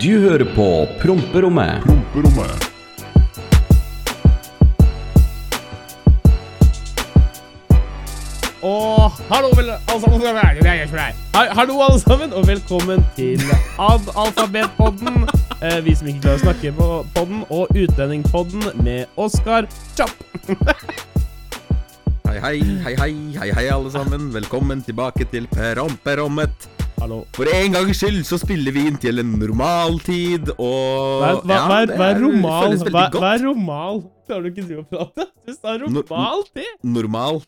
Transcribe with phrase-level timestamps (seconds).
[0.00, 0.66] Du hører på
[1.02, 1.82] Promperommet.
[1.84, 2.70] Promperommet.
[8.62, 10.40] Og hallo, vel, alle sammen.
[10.40, 13.44] Hei, hallo, alle sammen, og velkommen til
[13.76, 15.28] Ad-alfabetpodden.
[15.60, 20.16] Eh, vi som ikke klarer å snakke på podden, og Utlendingpodden med Oskar Chapp.
[22.24, 24.30] Hei, hei, hei, hei, hei, hei, alle sammen.
[24.32, 26.79] Velkommen tilbake til Peromperommet.
[27.00, 27.22] Hallo.
[27.32, 31.60] For en gangs skyld så spiller vi inn til en normaltid, og Hva, hva, ja,
[31.70, 32.74] hva, er, hva er er- romal?
[32.90, 34.02] Hva, hva er romal?
[34.28, 35.26] Klarer du ikke du å prate?
[35.48, 36.74] Du sa romal tid.
[36.84, 37.40] Normal.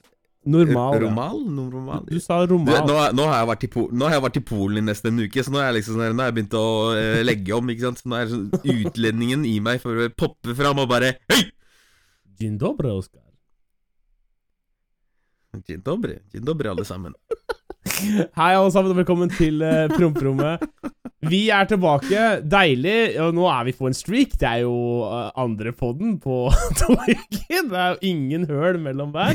[0.42, 0.94] Normal.
[0.96, 1.00] ja.
[1.04, 1.36] Romal?
[1.58, 2.06] Normal.
[2.08, 2.80] Du sa Du, romal.
[2.88, 5.12] nå, nå, har jeg vært i Po- nå har jeg vært i Polen i nesten
[5.12, 6.64] en uke, så nå har jeg liksom sånn Nå har jeg begynt å
[6.98, 8.00] eh, legge om, ikke sant.
[8.02, 11.44] Så nå er sånn utlendingen i meg for å poppe fram og bare Hei!
[12.40, 13.20] Dzień dobry, Oskar.
[15.68, 17.12] Dzień dobry, dzień dobry, alle sammen.
[17.82, 20.62] Hei, alle sammen, og velkommen til uh, Promperommet.
[21.26, 22.20] Vi er tilbake.
[22.46, 23.16] Deilig.
[23.24, 24.36] Og nå er vi på en streak.
[24.38, 26.44] Det er jo uh, andre podden på
[26.78, 27.66] to uker.
[27.72, 29.34] Det er jo ingen høl mellom hver.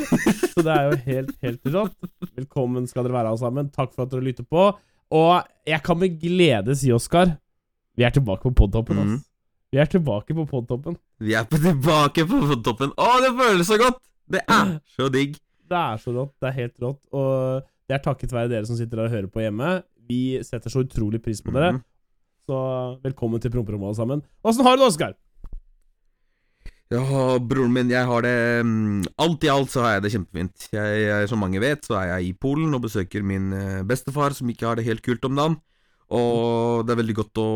[0.54, 2.10] Så det er jo helt, helt rått.
[2.40, 3.70] Velkommen skal dere være, alle sammen.
[3.74, 4.70] Takk for at dere lytter på.
[5.12, 5.32] Og
[5.68, 7.36] jeg kan med glede si, Oskar,
[8.00, 9.04] vi er tilbake på podtoppen.
[9.04, 9.24] Mhm.
[9.68, 10.94] Vi er tilbake på podtoppen.
[11.20, 12.96] Vi er på tilbake på podtoppen.
[12.96, 14.00] Å, det føles så godt!
[14.32, 15.36] Det er så digg.
[15.68, 16.32] Det er så rått.
[16.40, 17.02] Det er helt rått.
[17.12, 19.78] Og det er takket være dere som sitter der og hører på hjemme.
[20.08, 21.78] Vi setter så utrolig pris på dere.
[21.78, 21.84] Mhm.
[22.48, 22.58] Så
[23.04, 24.22] velkommen til promperommet, alle sammen.
[24.44, 25.16] Åssen har du det, Oskar?
[26.88, 27.02] Ja,
[27.44, 30.68] broren min, jeg har det mm, Alt i alt så har jeg det kjempefint.
[30.72, 34.32] Jeg, jeg, som mange vet, så er jeg i Polen og besøker min eh, bestefar,
[34.32, 35.58] som ikke har det helt kult om dagen.
[36.08, 37.48] Og det er veldig godt å,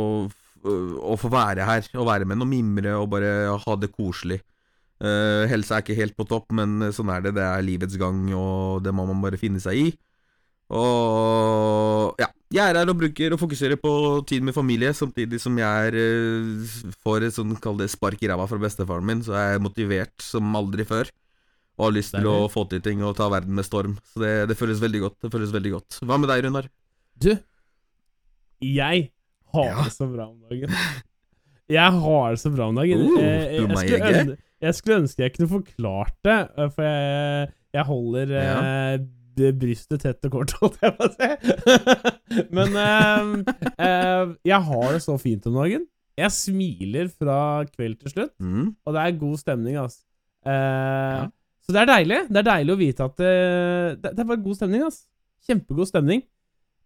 [0.69, 4.43] å få være her, å være med noen mimre og bare ha det koselig.
[5.03, 7.33] Uh, helsa er ikke helt på topp, men sånn er det.
[7.41, 9.87] Det er livets gang, og det må man bare finne seg i.
[10.73, 13.93] Og ja, jeg er her og bruker og fokuserer på
[14.29, 18.31] tid med familie, samtidig som jeg er, eh, får et sånn, kall det spark i
[18.31, 21.11] ræva fra bestefaren min, så jeg er motivert som aldri før.
[21.81, 23.95] Og har lyst til å få til ting og ta verden med storm.
[24.13, 25.17] Så det, det føles veldig godt.
[25.25, 25.97] Det føles veldig godt.
[26.05, 26.67] Hva med deg, Runar?
[27.17, 27.31] Du,
[28.63, 29.09] jeg
[29.55, 29.83] har Ja.
[29.85, 30.71] det så bra om dagen.
[31.73, 33.01] Jeg har det så bra om dagen.
[33.01, 36.85] Uh, jeg, jeg, jeg, skulle ønske, jeg skulle ønske jeg kunne forklart det, eh, for
[36.93, 39.11] jeg, holder eh, b-
[39.59, 41.29] brystet tett og kort, holdt jeg på å si.
[42.57, 43.55] Men eh,
[43.87, 45.87] eh, jeg har det så fint om dagen.
[46.19, 47.39] Jeg smiler fra
[47.73, 48.35] kveld til slutt.
[48.43, 48.75] Mm.
[48.85, 50.03] Og det er god stemning, altså.
[50.45, 51.23] Eh,
[51.63, 52.21] Så det er deilig.
[52.29, 53.33] Det er deilig å vite at det,
[54.03, 55.05] det, det er bare god stemning, altså.
[55.49, 56.23] Kjempegod stemning.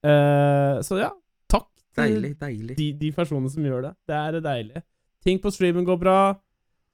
[0.07, 1.11] Eh, så ja,
[1.51, 2.77] takk til Deilig, deilig.
[2.79, 3.93] de, de personene som gjør det.
[4.09, 4.83] Det er deilig.
[5.27, 6.19] Ting på streamen går bra.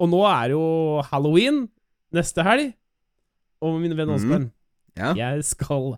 [0.03, 0.63] Og nå er jo
[1.11, 1.67] halloween
[2.17, 2.73] neste helg.
[3.63, 4.17] Og min venn Mhm.
[4.17, 4.47] Oskar,
[4.99, 5.15] Ja.
[5.17, 5.95] jeg skal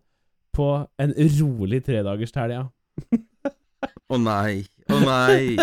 [0.54, 0.68] på
[1.02, 2.68] en rolig tredagers til helga.
[4.14, 4.64] Å nei.
[4.92, 5.56] Å nei.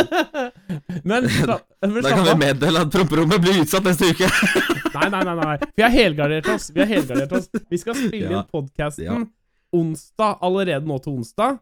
[1.10, 4.28] men sla- men Da kan vi meddele at promperommet blir utsatt neste uke.
[4.96, 5.56] Nei, nei, nei, nei.
[5.78, 6.70] Vi har helgardert oss.
[6.74, 7.48] Vi har helgardert oss.
[7.70, 8.42] Vi skal spille Ja.
[8.42, 9.20] inn podkasten Ja.
[9.74, 11.60] onsdag, allerede nå til onsdag.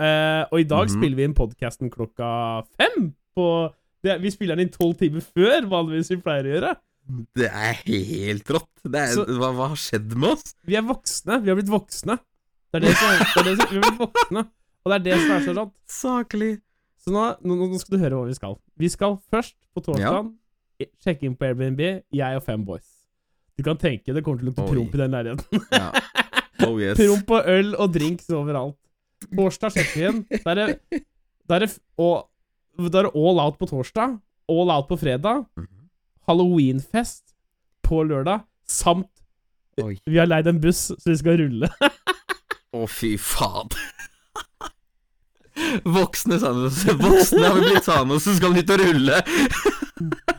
[0.00, 0.94] Uh, og i dag Mhm.
[0.96, 3.12] spiller vi inn podkasten klokka fem.
[3.36, 3.72] På,
[4.02, 6.72] det, vi spiller den inn tolv timer før vanligvis vi pleier å gjøre.
[7.34, 8.68] Det er helt rått.
[8.84, 10.54] Det er, Så- hva, hva har skjedd med oss?
[10.64, 11.40] Vi er voksne.
[11.42, 12.18] Vi har blitt voksne.
[12.72, 14.44] Det er det som, det er det som Vi har blitt voksne.
[14.84, 15.74] Og det er det som er så rått.
[15.86, 16.52] Saklig.
[17.02, 18.56] Så nå, nå, nå skal du høre hva vi skal.
[18.78, 20.30] Vi skal først på torsdag
[21.02, 21.80] sjekke inn på Airbnb,
[22.14, 22.86] jeg og fem boys.
[23.58, 25.66] Du kan tenke det kommer til å lukte promp i den leiligheten.
[25.72, 25.90] Ja.
[26.62, 26.94] Oh yes.
[27.00, 28.76] Promp og øl og drinks overalt.
[29.34, 30.20] Torsdag sjekker vi inn.
[30.44, 31.00] Da er det,
[31.50, 32.28] da er det, og,
[32.78, 34.12] da er det all out på torsdag,
[34.52, 35.66] all out på fredag, Mhm.
[36.32, 37.22] Halloweenfest
[37.86, 39.06] på lørdag, samt
[39.82, 39.94] Oi.
[40.08, 41.68] vi har leid en buss, så vi skal rulle.
[42.76, 43.68] Å, fy faen.
[45.84, 46.78] Voksne Sanos.
[46.96, 49.18] Voksne har vi blitt Sanos som skal ut og rulle.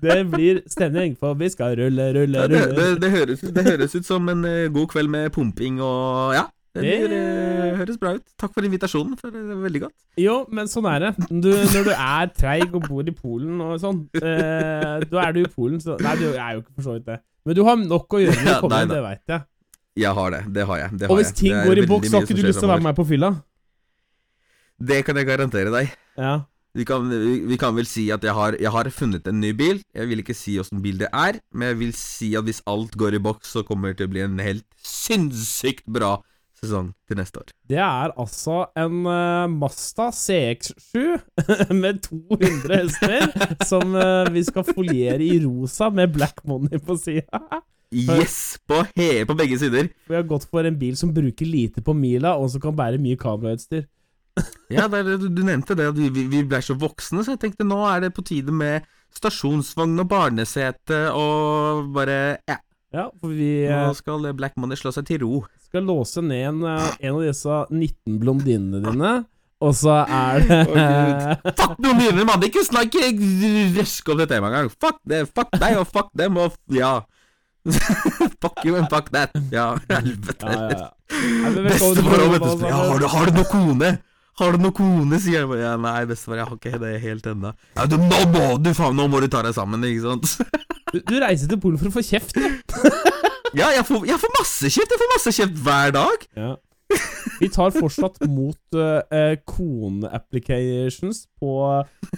[0.03, 2.99] Det blir stemning, for vi skal rulle, rulle, Ja, det, det, rulle.
[3.03, 6.47] det, høres, ut- det høres ut som en eh, god kveld med pumping og Ja.
[6.73, 8.23] Det Det- eh, høres bra ut.
[8.37, 9.13] Takk for invitasjonen.
[9.19, 9.93] For det var veldig godt.
[10.17, 11.11] Jo, men sånn er det.
[11.29, 15.41] Du, når du er treig og bor i Polen og sånn, eh, da er du
[15.43, 17.19] i Polen, så Nei, du er jo ikke for så vidt det.
[17.45, 19.43] Men du har nok å gjøre med å komme hjem, det veit jeg.
[19.95, 20.41] Jeg har det.
[20.53, 20.97] Det har jeg.
[20.97, 22.89] Det Og hvis ting går i boks, har ikke du lyst til å være med
[22.89, 23.29] meg på fylla?
[24.81, 25.91] Det kan jeg garantere deg.
[26.17, 26.33] Ja.
[26.73, 29.51] Vi kan, vi, vi kan vel si at jeg har, jeg har funnet en ny
[29.53, 29.83] bil.
[29.93, 32.97] Jeg vil ikke si åssen bil det er, men jeg vil si at hvis alt
[32.97, 36.15] går i boks, så kommer det til å bli en helt sinnssykt bra
[36.63, 37.51] sesong til neste år.
[37.69, 41.03] Det er altså en uh, Mazda CX7
[41.83, 43.29] med 200 hester
[43.67, 47.43] som uh, vi skal foliere i rosa med black money på sida.
[47.93, 48.57] Yes!
[48.65, 49.91] På, he, på begge sider.
[50.09, 52.97] Vi har gått for en bil som bruker lite på mila, og som kan bære
[53.03, 53.83] mye kamerautstyr.
[54.73, 57.43] Ja, det er, du, du nevnte det, vi, vi- vi ble så voksne, så jeg
[57.43, 62.15] tenkte nå er det på tide med stasjonsvogn og barnesete og bare
[62.49, 62.55] Ja,
[62.93, 65.43] Ja, for vi nå eh, skal Black Money slå seg til ro.
[65.65, 69.13] skal låse ned en, eh, en av disse 19 blondinene dine,
[69.63, 72.43] og så er det oh, Fuck noen mine, mann!
[72.45, 74.69] Ikke snakk røsk om det temaet engang!
[74.75, 75.23] Fuck det!
[75.31, 76.99] Fuck deg og fuck dem og Ja.
[78.43, 79.31] fuck you and fuck that.
[79.51, 80.45] Ja, helvete.
[80.45, 80.89] Ja, ja, ja.
[81.63, 82.01] Vet du.
[82.03, 83.09] Ja, har, du, sammen.
[83.13, 83.93] har du noe kone?
[84.41, 85.61] Har du noe kone, sier jeg bare.
[85.61, 87.53] Ja, nei, bestefar, jeg har ikke det helt ennå.
[87.77, 90.37] Ja, du, nå må du faen, nå må du ta deg sammen, ikke sant?
[90.93, 92.43] Du, du reiser til Polen for å få kjeft, du.
[93.57, 94.93] Ja, jeg får, jeg får masse kjeft!
[94.93, 96.23] Jeg får masse kjeft hver dag!
[96.37, 96.51] Ja.
[97.39, 101.53] Vi tar fortsatt mot uh, kone-applications på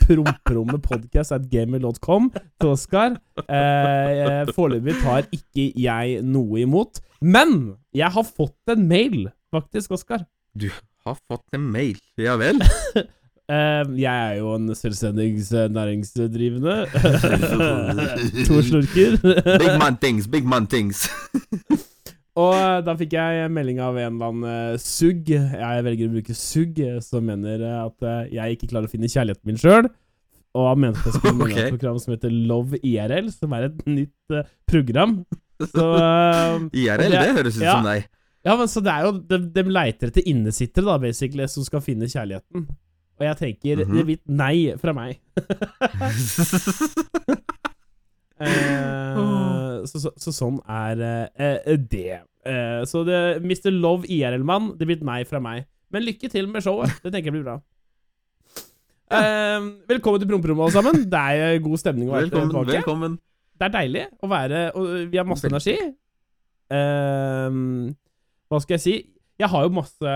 [0.03, 3.15] promperommet podcast at gamer.com til Oskar.
[3.43, 6.99] Uh, Foreløpig tar ikke jeg noe imot.
[7.23, 10.27] Men jeg har fått en mail, faktisk, Oskar.
[10.55, 10.69] Du
[11.05, 11.99] har fått en mail.
[12.21, 12.61] Ja vel?
[13.45, 15.35] Uh, jeg er jo en selvstendig
[15.69, 16.87] næringsdrivende.
[18.47, 19.19] to slurker.
[19.61, 21.03] Big man things, big man things.
[22.41, 25.29] Og eh, da fikk jeg melding av en eller annen eh, sugg.
[25.29, 29.47] Jeg velger å bruke sugg, eh, som mener at jeg ikke klarer å finne kjærligheten
[29.53, 29.87] min sjøl.
[30.55, 31.61] Og han mente jeg skulle melde Ok.
[31.67, 35.17] et program som heter Love IRL, som er et nytt uh, program.
[35.61, 37.77] Så uh, IRL, det- det høres ut ja.
[37.77, 38.09] som deg.
[38.45, 41.81] Ja, men så det er jo De, de leiter etter innesittere, da, basically, som skal
[41.81, 42.67] finne kjærligheten.
[43.15, 43.95] Og jeg tenker Mhm.
[43.97, 45.17] det blir nei fra meg.
[48.35, 49.15] Eh,
[49.87, 50.99] så, så, så sånn er
[51.39, 52.17] eh, det.
[52.45, 53.71] Eh, så det, Mr.
[53.71, 55.63] Love IRL-mann, det blir et nei fra meg.
[55.93, 56.91] Men lykke til med showet.
[57.03, 57.55] Det tenker jeg blir bra.
[59.15, 61.05] Eh, velkommen til promperommet, alle sammen.
[61.13, 62.75] Det er god stemning å være Velkommen, tilbake.
[62.81, 63.15] velkommen.
[63.55, 65.77] Det er deilig å være Og vi har masse energi.
[66.75, 67.49] Eh,
[68.55, 68.95] hva skal jeg si?
[69.35, 70.11] Jeg har jo masse,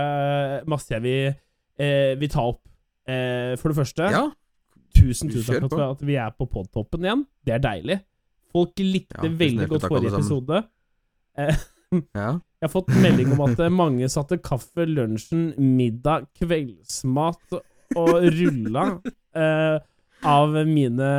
[0.70, 1.34] masse jeg vil,
[1.80, 2.62] eh, vil ta opp.
[3.10, 4.28] Eh, for det første Ja,
[4.94, 7.20] Tusen, tusen takk for at vi er på podtoppen igjen.
[7.46, 8.00] Det er deilig.
[8.50, 10.64] Folk likte Ja, veldig godt forrige episode.
[11.38, 11.60] Eh,
[12.18, 12.30] ja.
[12.60, 17.54] Jeg har fått melding om at eh, mange satte kaffe, lunsjen, middag, kveldsmat
[17.96, 18.84] og rulla
[19.38, 19.78] eh,
[20.30, 21.10] av mine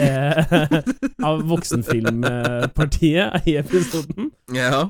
[0.00, 0.54] eh,
[1.28, 4.30] Av voksenfilmpartiet i episoden.
[4.54, 4.86] ja.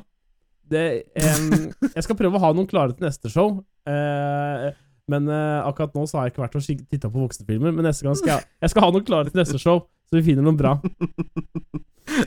[0.70, 0.84] Det,
[1.20, 3.58] um, jeg skal prøve å ha noen klare til neste show.
[3.88, 4.70] Uh,
[5.10, 7.74] men uh, akkurat nå så har jeg ikke vært og titta på voksenfilmer.
[7.74, 10.24] Men neste gang skal jeg, jeg skal ha noen klare til neste show, så vi
[10.30, 10.76] finner noen bra.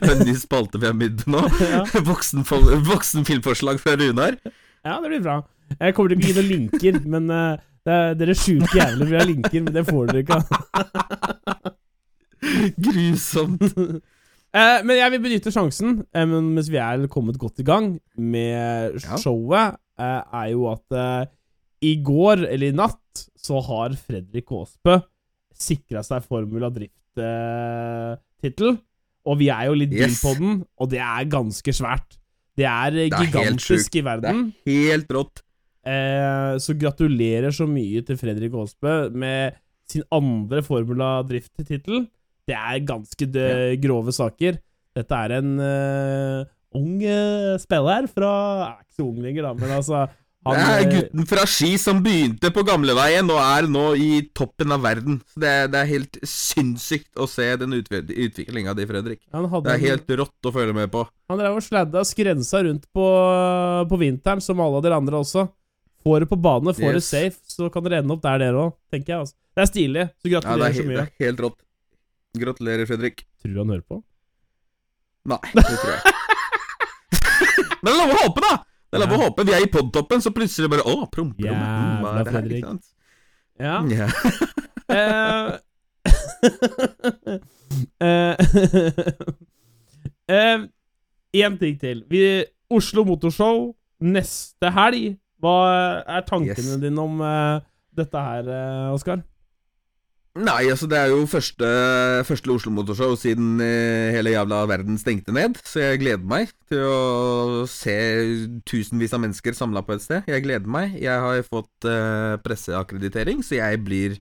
[0.04, 1.42] En ny spalte vi har mydd nå.
[1.74, 1.84] Ja.
[2.06, 4.38] Voksenfilmforslag fra Runar.
[4.86, 5.40] Ja, det blir bra.
[5.78, 7.58] Jeg kommer til å gi noen linker, men uh,
[7.88, 10.40] er, dere sjuke jævler vil ha linker, men det får dere ikke.
[12.88, 13.74] Grusomt.
[14.58, 17.92] Eh, men jeg vil benytte sjansen, eh, men mens vi er kommet godt i gang
[18.18, 21.28] med showet, eh, er jo at eh,
[21.86, 24.98] i går, eller i natt, så har Fredrik Aasbø
[25.58, 28.78] sikra seg Formula Drift-tittel.
[29.28, 30.22] og vi er jo litt Yes.
[30.24, 32.16] på den, og det er ganske svært.
[32.56, 34.54] Det er, eh, Det er gigantisk i verden.
[34.66, 35.42] Det er Helt rått.
[35.86, 39.54] Eh, så gratulerer så mye til Fredrik Aasbø med
[39.88, 42.08] sin andre Formula Drift-tittel.
[42.48, 43.58] Det er ganske ja.
[43.84, 44.62] grove saker.
[44.98, 46.46] Dette er en uh,
[46.78, 48.32] ung uh, spiller fra
[48.64, 50.08] Er ikke så ung lenger, da, men altså
[50.48, 54.22] han, Det er eh, gutten fra Ski som begynte på gamleveien og er nå i
[54.38, 55.20] toppen av verden.
[55.28, 59.22] Så det er, det er helt sinnssykt å se den utviklinga di, Fredrik.
[59.28, 61.04] Det er helt rått å følge med på.
[61.28, 63.08] han drev og sladda skrensa rundt på,
[63.92, 65.48] på vinteren, som alle dere andre også.
[66.08, 68.76] Får det på bane, får det safe, så kan dere ende opp der, dere òg,
[68.94, 69.26] tenker jeg.
[69.26, 69.36] altså.
[69.58, 70.98] Det er stilig, så Ja, gratulerer det er, så mye.
[71.02, 71.60] det er helt rått.
[72.42, 73.26] Gratulerer, Fredrik.
[73.42, 73.98] Tror du han hører på?
[75.28, 76.02] Nei, det tror jeg.
[77.84, 78.54] Men det er lov å håpe, da!
[78.88, 79.40] Det er lov å håpe.
[79.48, 81.68] Vi er i podtoppen, så plutselig bare Å, promperommet.
[81.68, 82.86] Mm, hva er det her, ikke sant?
[83.60, 83.76] Ja.
[83.92, 84.08] Ja.
[91.38, 92.04] Én ting til.
[92.10, 92.22] Vi,
[92.74, 95.18] Oslo Motorshow neste helg.
[95.44, 95.56] Hva
[96.10, 96.80] er tankene Yes.
[96.82, 97.60] dine om uh,
[97.94, 99.22] dette her, uh, Oskar?
[100.38, 101.68] Nei, altså det er jo første,
[102.28, 106.84] første Oslo Motorshow siden eh, hele jævla verden stengte ned, så jeg gleder meg til
[106.86, 107.96] å se
[108.70, 110.30] tusenvis av mennesker samla på et sted.
[110.30, 110.94] Jeg gleder meg.
[111.02, 114.20] Jeg har fått uh, presseakkreditering, så jeg blir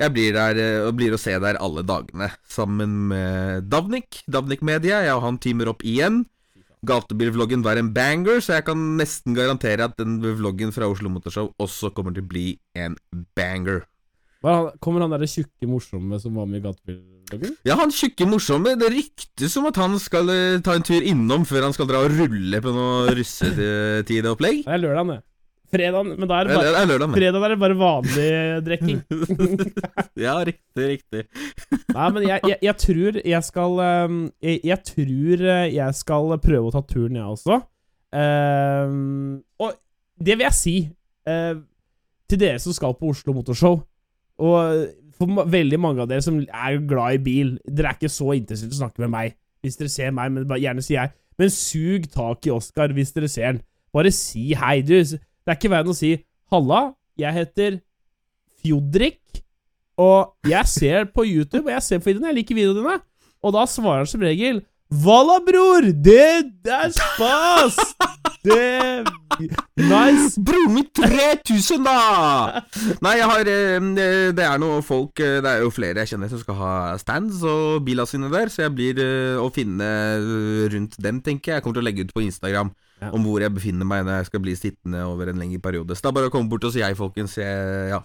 [0.00, 4.64] jeg blir der eh, og blir å se der alle dagene, sammen med Davnik, Davnik
[4.66, 5.02] Media.
[5.04, 6.24] Jeg og han teamer opp igjen.
[6.82, 11.52] Gatebilvloggen var en banger, så jeg kan nesten garantere at den vloggen fra Oslo Motorshow
[11.62, 12.96] også kommer til å bli en
[13.38, 13.84] banger.
[14.42, 17.58] Hva, kommer han derre tjukke morsomme som var med i Gatebilvloggen?
[17.68, 18.74] Ja, han tjukke morsomme.
[18.78, 22.00] Det ryktes om at han skal eh, ta en tur innom før han skal dra
[22.02, 24.64] og rulle på noe russetideopplegg.
[24.66, 25.20] Det er lørdag, det.
[25.72, 28.32] Fredag, men da er det bare, er lørdag, fredag er det bare vanlig
[28.66, 28.98] drikking.
[30.26, 31.22] ja, riktig, riktig.
[31.96, 36.34] Nei, men jeg, jeg, jeg tror jeg skal ehm, jeg, jeg tror eh, jeg skal
[36.44, 37.62] prøve å ta turen, jeg også.
[38.12, 39.72] Uh, og
[40.20, 40.74] det vil jeg si
[41.24, 41.54] uh,
[42.28, 43.80] til dere som skal på Oslo Motorshow.
[44.42, 48.32] Og for veldig mange av dere som er glad i bil, dere er ikke så
[48.34, 51.12] interessert i å snakke med meg hvis dere ser meg, men gjerne sier jeg.
[51.38, 53.60] Men sug tak i Oskar hvis dere ser han.
[53.94, 54.96] Bare si hei, du.
[54.98, 56.16] Det er ikke verre enn å si
[56.50, 56.80] 'Halla,
[57.18, 57.78] jeg heter
[58.62, 59.42] Fjodrik',
[59.96, 62.98] og jeg ser på YouTube, og jeg ser på videoene, jeg liker videoene dine.
[63.42, 65.86] Og da svarer han som regel 'Valla, bror!
[66.04, 67.76] Det, det er spas!
[68.44, 69.06] Det
[69.78, 70.36] Nice!
[70.42, 72.60] Bror min 3000, da!
[73.00, 73.86] Nei, jeg har eh,
[74.36, 77.40] Det er noe folk eh, Det er jo flere jeg kjenner som skal ha stands
[77.46, 79.88] og bila sine der, så jeg blir eh, å finne
[80.74, 81.60] rundt dem, tenker jeg.
[81.60, 83.08] Jeg kommer til å legge ut på Instagram Ja.
[83.16, 85.96] om hvor jeg befinner meg når jeg skal bli sittende over en lengre periode.
[85.96, 87.34] Så det er bare å komme bort og si hei, folkens.
[87.40, 87.98] Jeg, ja.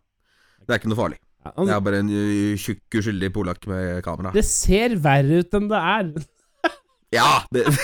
[0.64, 1.20] Det er ikke noe farlig.
[1.46, 2.10] Det Jeg er bare en
[2.58, 4.32] tjukk, uskyldig polakk med kamera.
[4.34, 6.10] det ser verre ut enn det er.
[7.16, 7.44] Ja!
[7.54, 7.66] Det,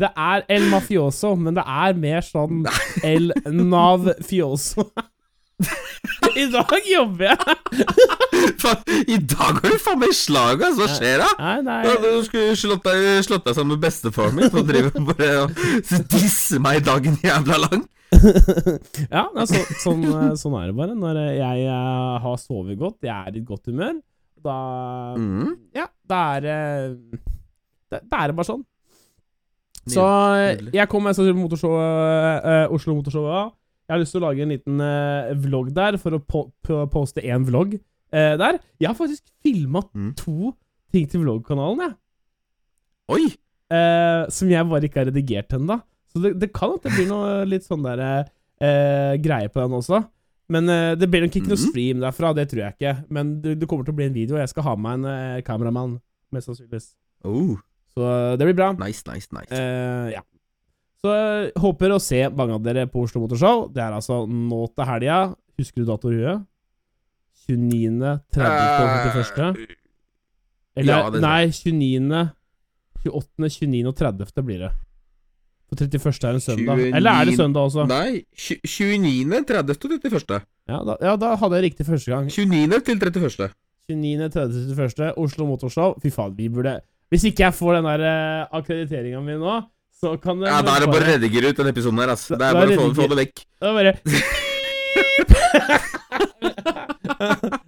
[0.00, 2.64] Det er El Mafioso, men det er mer sånn
[3.06, 4.88] El Navfioso.
[6.40, 7.36] I dag jobber jeg.
[9.06, 10.80] I dag har du faen meg slag, altså.
[10.80, 11.28] Hva skjer da?
[11.38, 15.30] Nei, nei du skulle slått deg, slått deg sammen med bestefaren min drive driver bare
[15.44, 17.84] og disse meg dagen jævla lang.
[19.10, 20.98] Ja, så, sånn, eh, sånn er det bare.
[20.98, 23.94] Når jeg eh, har sovet godt, jeg er i godt humør,
[24.44, 25.54] da Mm.
[25.76, 27.20] Ja, da er det
[27.90, 28.64] Da da er det bare sånn.
[29.86, 30.04] Så
[30.72, 33.26] jeg kom kommer til motorshow, uh, Oslo Motorshow.
[33.28, 33.42] Ja.
[33.84, 36.86] Jeg har lyst til å lage en liten uh, vlogg der, for å po po
[36.88, 38.58] poste én vlogg uh, der.
[38.80, 40.14] Jeg har faktisk filma Mm.
[40.16, 40.54] to
[40.90, 41.96] ting til vloggkanalen, jeg.
[43.12, 43.26] Oi!
[43.72, 45.78] eh, som jeg bare ikke har redigert ennå.
[46.12, 49.78] Så det, det kan at det blir noe litt sånn der eh, greie på den
[49.80, 50.02] også.
[50.52, 51.70] Men uh, det blir nok ikke noe Mhm.
[51.70, 52.92] stream derfra, det tror jeg ikke.
[53.10, 55.04] Men det, det kommer til å bli en video, og jeg skal ha med en
[55.08, 55.98] uh, kameramann,
[56.32, 56.90] mest sannsynligvis.
[57.24, 57.56] Oh,
[57.94, 58.72] Så uh, det blir bra.
[58.76, 59.60] nice, nice, nice.
[60.12, 60.20] Ja.
[61.04, 61.12] Så
[61.60, 63.66] håper å se mange av dere på Oslo Motorshow.
[63.72, 65.34] Det er altså nå til helga.
[65.60, 66.46] Husker du datoer i huet?
[67.48, 68.44] 29., 30.
[68.80, 69.76] og 31.
[70.76, 72.22] Eller, ja, nei, 29.,
[73.04, 73.86] 28., 29.
[73.90, 74.42] og 30.
[74.48, 74.70] blir det.
[75.74, 76.24] For 31.
[76.28, 76.76] er en søndag.
[76.78, 76.96] 29.
[76.98, 77.84] Eller er det søndag også?
[77.90, 79.76] Nei, tju- 29., 30.
[79.84, 80.40] og 31.
[80.70, 82.30] Ja da, ja, da hadde jeg riktig første gang.
[82.30, 82.80] 29.
[82.86, 83.50] til 31.
[83.90, 85.12] 29., 30., 31.
[85.20, 85.94] Oslo Motorshow.
[86.02, 86.78] Fy faen, vi burde
[87.12, 89.58] Hvis ikke jeg får den der uh, akkrediteringa mi nå,
[90.00, 92.24] så kan det Ja, da er det bare å redigere ut den episoden her, ass.
[92.32, 93.44] Det er da bare å få, det vekk.
[93.44, 93.92] Det var bare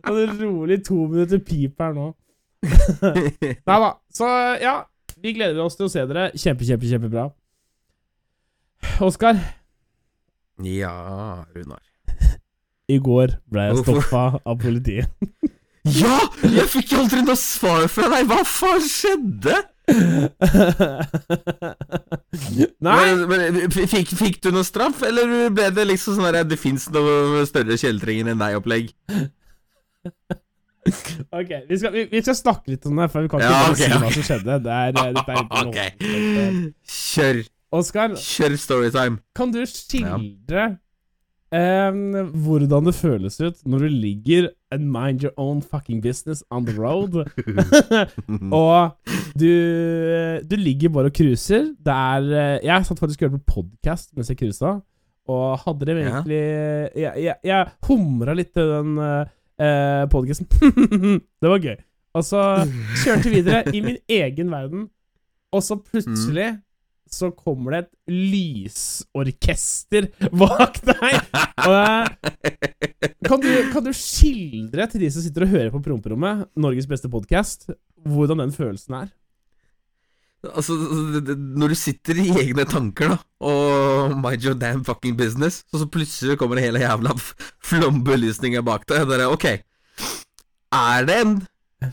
[0.17, 2.11] det rolig to minutter pip her nå.
[3.69, 3.91] Nei da.
[4.13, 4.29] Så
[4.63, 4.77] ja,
[5.23, 6.31] vi gleder oss til å se dere.
[6.37, 7.29] Kjempe, kjempe, kjempebra.
[9.01, 9.37] Oskar,
[10.63, 11.83] Ja, Runar.
[12.89, 15.11] i går ble jeg stoppa av politiet.
[15.87, 16.17] Ja!
[16.43, 18.25] Jeg fikk aldri noe svar fra deg!
[18.27, 19.53] Hva faen skjedde?
[22.83, 23.03] Nei!
[23.15, 26.89] Men, men, fikk, fikk du noe straff, eller ble det liksom sånn at Det fins
[26.91, 28.91] noe større kjeltringer enn deg-opplegg?
[31.35, 33.63] Ok, vi skal, vi, vi skal snakke litt om det, for vi kan ikke Ja,
[33.63, 34.59] bare okay, si hva som skjedde.
[34.67, 37.41] Det er, dette er ikke noe Kjør.
[37.73, 39.19] Oskar, Kjør storytime.
[39.35, 40.77] kan du skildre
[41.55, 46.67] em, hvordan det føles ut når du ligger and mind your own fucking business on
[46.67, 47.15] the road,
[48.53, 48.97] og
[49.39, 49.51] du,
[50.43, 51.73] du ligger bare og cruiser.
[51.79, 54.77] Det er eh, Jeg satt faktisk og hørte på podkast mens jeg cruisa,
[55.29, 56.23] og hadde det Ja.
[56.27, 60.47] Jeg, jeg, jeg humra litt til den uh, podkasten.
[61.43, 61.77] det var gøy.
[62.17, 62.43] Og så
[63.03, 64.87] kjørte videre i min egen verden,
[65.53, 66.55] og så plutselig
[67.13, 71.21] så kommer det et lysorkester bak deg.
[73.27, 77.11] Kan, du, kan du skildre til de som sitter og hører på Promperommet, Norges beste
[77.13, 77.71] podkast,
[78.07, 79.09] hvordan den følelsen er?
[80.47, 85.83] Altså, når du sitter i egne tanker, da, og mind your damn fucking business, og
[85.83, 87.17] så plutselig kommer det hele jævla
[87.71, 89.47] flombelysninga bak deg, og dere Ok,
[90.77, 91.37] er det en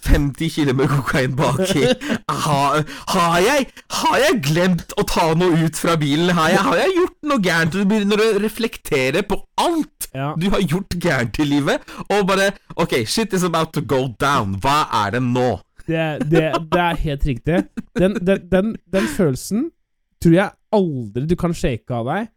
[0.02, 1.84] 50 kilo med kokain baki?
[2.30, 2.84] Har,
[3.14, 3.68] har, jeg,
[4.00, 6.32] har jeg glemt å ta noe ut fra bilen?
[6.38, 7.74] Har jeg, har jeg gjort noe gærent?
[7.78, 10.34] Du begynner å reflektere på alt Ja.
[10.38, 14.56] du har gjort gærent i livet, og bare Ok, shit is about to go down.
[14.62, 15.60] Hva er det nå?
[15.88, 17.64] Det, det, det er helt riktig.
[18.00, 19.66] Den, den, den, den følelsen
[20.24, 22.30] tror jeg aldri du kan shake av deg,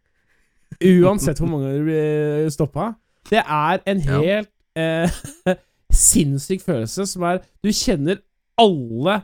[0.82, 2.94] uansett hvor mange du blir stoppa.
[3.30, 4.18] Det er en Ja.
[4.20, 5.10] helt eh,
[5.96, 8.20] sinnssyk følelse som er Du kjenner
[8.60, 9.22] alle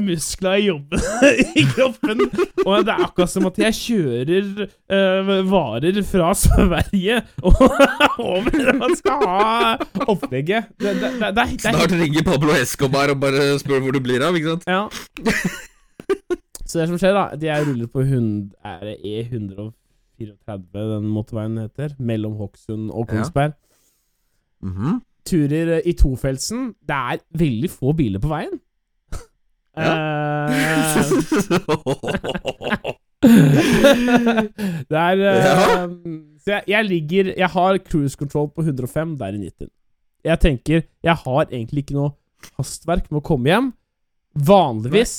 [0.00, 1.02] muskler i jobben
[1.60, 2.22] i kroppen.
[2.64, 7.60] Og det er akkurat som at jeg kjører eh, varer fra Sverige og
[8.24, 9.74] over man skal ha
[10.08, 10.70] opplegget.
[10.80, 14.38] Det, det, det, det, Snart ringer Pablo Escobar og bare spør hvor du blir av,
[14.40, 14.64] ikke sant?
[14.70, 14.86] Ja.
[16.64, 20.58] Så det som skjer, da De er rullet på hund, er det E134,
[20.94, 23.18] den motorveien heter, mellom Hokksund og Ja.
[23.18, 23.56] Kongsberg.
[24.64, 25.00] Mhm.
[25.26, 26.74] Turer eh, i tofeltsen.
[26.86, 28.60] Det er veldig få biler på veien.
[29.78, 29.94] Ja.
[34.90, 35.86] det er eh, Ja.
[36.40, 39.68] Så jeg, jeg ligger Jeg har cruise control på 105 der i 90.
[40.24, 42.10] Jeg tenker Jeg har egentlig ikke noe
[42.56, 43.68] hastverk med å komme hjem.
[44.34, 45.14] Vanligvis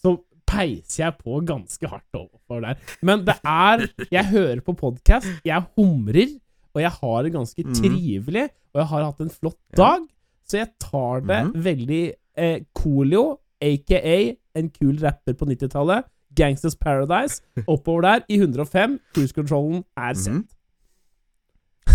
[0.00, 0.16] så
[0.50, 2.80] peiser jeg på ganske hardt overfor der.
[3.06, 6.34] Men det er Jeg hører på podkast, jeg humrer,
[6.74, 7.74] og jeg har det ganske Mhm.
[7.74, 10.00] trivelig, og jeg har hatt en flott dag,
[10.48, 11.64] så jeg tar det Mhm.
[11.64, 16.04] veldig eh, coolio, aka en kul rapper på 90-tallet.
[16.34, 17.42] Gangsters Paradise.
[17.68, 19.00] Oppover der, i 105.
[19.14, 20.32] Cruise controllen er sett.
[20.34, 20.48] Mhm.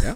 [0.04, 0.14] Ja.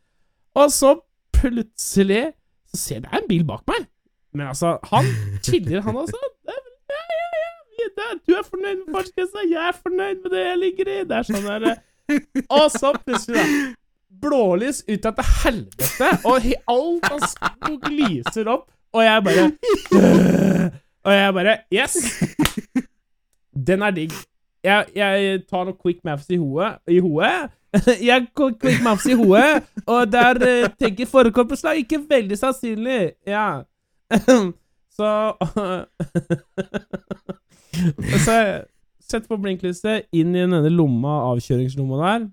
[0.60, 1.00] Og så
[1.32, 2.32] plutselig
[2.68, 3.86] så ser jeg det er en bil bak meg.
[4.34, 5.04] Men altså, han
[5.42, 6.16] chiller, han også.
[6.44, 10.58] Det er- det er- du er fornøyd med fartsgrensa, jeg er fornøyd med det jeg
[10.58, 11.04] ligger i.
[11.04, 11.76] Det er sånn der
[12.50, 13.44] Og så plutselig, da.
[14.20, 16.34] Blålys ut av til helvete, og
[16.70, 19.44] alt av skog lyser opp, og jeg bare
[21.04, 21.94] Og jeg bare Yes!
[23.54, 24.12] Den er digg.
[24.64, 26.72] Jeg, jeg tar noen quick maps i hodet.
[26.90, 27.50] I hodet.
[28.02, 33.12] Jeg går quick maps i hodet, og der eh, tenker forekomstslag ikke veldig sannsynlig.
[33.26, 33.62] Ja.
[34.94, 35.10] Så
[38.24, 38.36] Så
[39.04, 42.26] sett på blinklyset inn i denne lomma, avkjøringslomma der,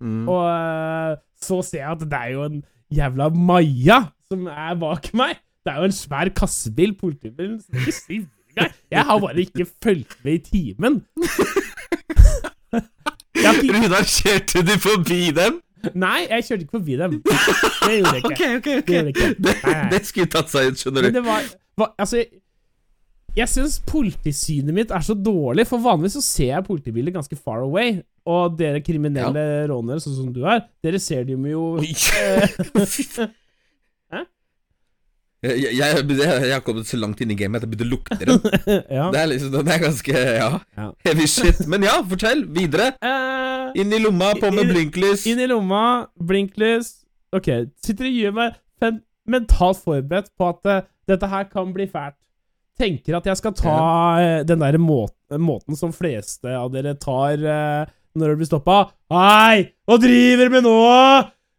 [0.00, 0.28] Mm.
[0.30, 2.60] og eh, så ser jeg at det er jo en
[2.94, 3.98] jævla Maja
[4.30, 5.38] som er bak meg.
[5.64, 7.60] Det er jo en svær kassebil, politibilen.
[8.90, 11.02] Jeg har bare ikke fulgt med i timen.
[13.38, 15.60] Runar, kjørte du forbi dem?
[15.94, 17.18] nei, jeg kjørte ikke forbi dem.
[17.22, 18.30] Det gjorde jeg ikke.
[18.38, 18.88] Ok, ok, ok.
[18.88, 19.28] Det ikke.
[19.44, 19.54] Det,
[19.92, 21.08] det skulle tatt seg ut, skjønner du.
[21.08, 22.26] Men det var, var Altså, jeg,
[23.38, 27.62] jeg syns politisynet mitt er så dårlig, for vanligvis så ser jeg politibiler ganske far
[27.66, 28.00] away.
[28.28, 32.56] Og dere kriminelle rånere, sånn som du er, dere ser dem jo eh,
[34.12, 34.20] Hæ?
[35.46, 38.18] Jeg, jeg, jeg, har kommet så langt inn i gamet at jeg begynte å lukte
[38.20, 38.40] den.
[38.98, 39.08] Ja.
[39.14, 40.90] Det er liksom, det er ganske, ja, Ja.
[41.06, 41.62] heavy shit.
[41.70, 42.90] Men ja, fortell, videre.
[43.04, 45.24] Uh, Inn i lomma, på med blinklys.
[45.30, 45.82] inn i lomma,
[46.16, 46.98] blinklys
[47.36, 47.48] Ok,
[47.84, 48.54] sitter og gjør meg
[49.28, 52.16] mentalt forberedt på at uh, dette her kan bli fælt.
[52.78, 53.76] Tenker at jeg skal ta
[54.22, 58.76] eh, den der måten, måten som fleste av dere tar eh, når dere blir stoppa.
[59.10, 60.76] Hei, hva driver dere med nå?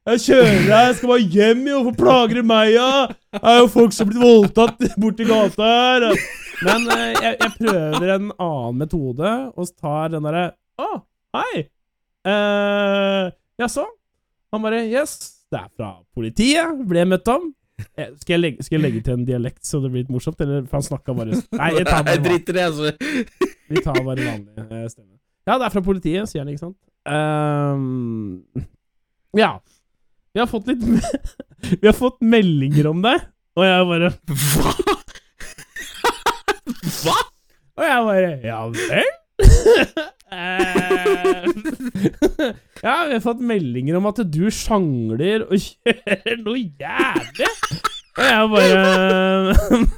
[0.09, 1.81] Jeg kjører her, jeg skal bare hjem, jo.
[1.83, 2.91] Hvorfor plager du meg, ja?
[3.35, 6.07] Det er jo folk som har blitt voldtatt borti gata her.
[6.65, 10.47] Men eh, jeg, jeg prøver en annen metode, og tar den derre
[10.79, 10.89] Å,
[11.35, 11.65] hei.
[12.31, 13.29] Eh,
[13.59, 13.85] Jaså?
[14.55, 15.17] Han bare Yes,
[15.51, 16.79] det er fra politiet.
[16.87, 17.51] Ble møtt om.
[17.95, 20.39] Eh, skal, jeg legge, skal jeg legge til en dialekt så det blir litt morsomt,
[20.43, 22.85] eller for han snakka bare Nei, jeg tar bare, driter i det, altså.
[23.69, 25.15] vi tar bare vanlig eh, stemme.
[25.47, 26.77] Ja, det er fra politiet, sier han, ikke sant?
[27.09, 28.43] Um,
[29.37, 29.51] ja.
[30.33, 30.83] Vi har fått litt
[31.81, 33.23] Vi har fått meldinger om deg,
[33.57, 34.73] og jeg bare Hva?
[36.99, 37.17] Hva?
[37.79, 39.07] Og jeg bare Ja vel?
[42.79, 47.49] Eh, ja, vi har fått meldinger om at du sjangler og kjører noe jævlig.
[48.19, 48.83] Og jeg bare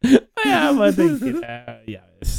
[0.00, 1.40] Og jeg bare tenker
[1.90, 2.34] ja, yes.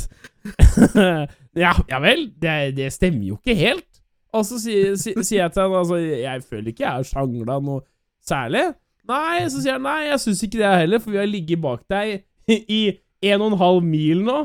[1.63, 3.87] ja, ja vel, det, det stemmer jo ikke helt.
[4.33, 7.57] Og så sier, si- sier jeg til han altså, jeg føler ikke jeg har sjangla
[7.61, 7.83] noe
[8.25, 8.63] særlig.
[9.11, 11.83] Nei, så sier han nei, jeg syns ikke det heller, for vi har ligget bak
[11.91, 12.81] deg i
[13.29, 14.37] en og en halv mil nå,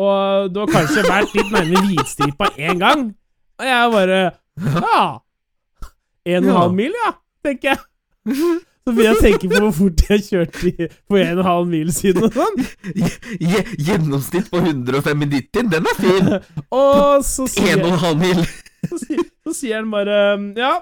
[0.00, 3.08] og du har kanskje vært litt nærme hvitstripa én gang.
[3.60, 4.20] Og jeg bare
[4.58, 5.02] Ja.
[6.24, 7.10] En og en halv mil, ja,
[7.44, 7.82] tenker jeg.
[8.84, 11.48] Så begynner jeg å tenke på hvor fort jeg kjørte i, på en og en
[11.48, 12.64] halv mil siden og sånn.
[13.80, 16.32] Gjennomsnitt på 105 i 90, den er fin!
[16.80, 18.42] Og så sier, En og en halv mil.
[18.90, 20.18] så sier, så sier han bare
[20.60, 20.72] Ja,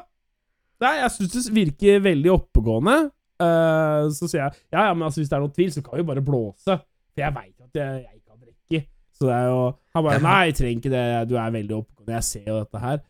[0.83, 2.97] nei, jeg syns det virker veldig oppegående.
[3.43, 6.01] Eh, så sier jeg ja, ja, men altså, hvis det er noe tvil, så kan
[6.01, 6.79] vi bare blåse.
[7.13, 8.83] For jeg veit at jeg, jeg ikke har drikke.
[9.23, 9.59] Så det er jo
[9.95, 12.81] Han bare Nei, jeg trenger ikke det, du er veldig oppegående, jeg ser jo dette
[12.83, 13.03] her.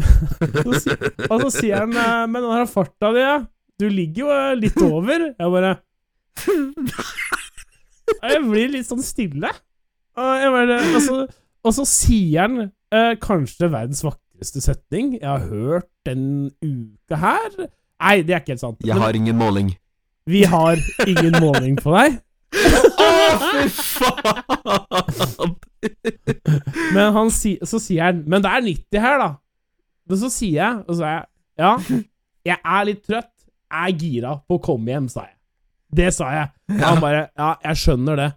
[0.80, 0.94] så
[1.26, 3.24] og så sier han eh, Men den her farta di.
[3.82, 5.26] Du ligger jo eh, litt over.
[5.32, 5.72] Jeg bare
[8.30, 9.50] Jeg blir litt sånn stille.
[10.18, 11.18] Og, jeg bare, og, så,
[11.66, 17.60] og så sier han eh, kanskje verdens vakreste setning jeg har hørt den uka her.
[18.00, 18.82] Nei, det er ikke helt sant.
[18.86, 19.74] Jeg har ingen måling.
[20.30, 22.20] Vi har ingen måling på deg.
[22.50, 23.08] Å,
[23.40, 25.52] fy faen!
[26.94, 29.28] Men han si, så sier han Men det er 90 her, da.
[30.10, 31.26] Men så sier jeg, og så er jeg
[31.60, 31.72] Ja,
[32.50, 33.32] jeg er litt trøtt.
[33.70, 35.36] Jeg er gira på å komme hjem, sa jeg.
[36.00, 36.50] Det sa jeg.
[36.78, 38.30] Og han bare Ja, jeg skjønner det.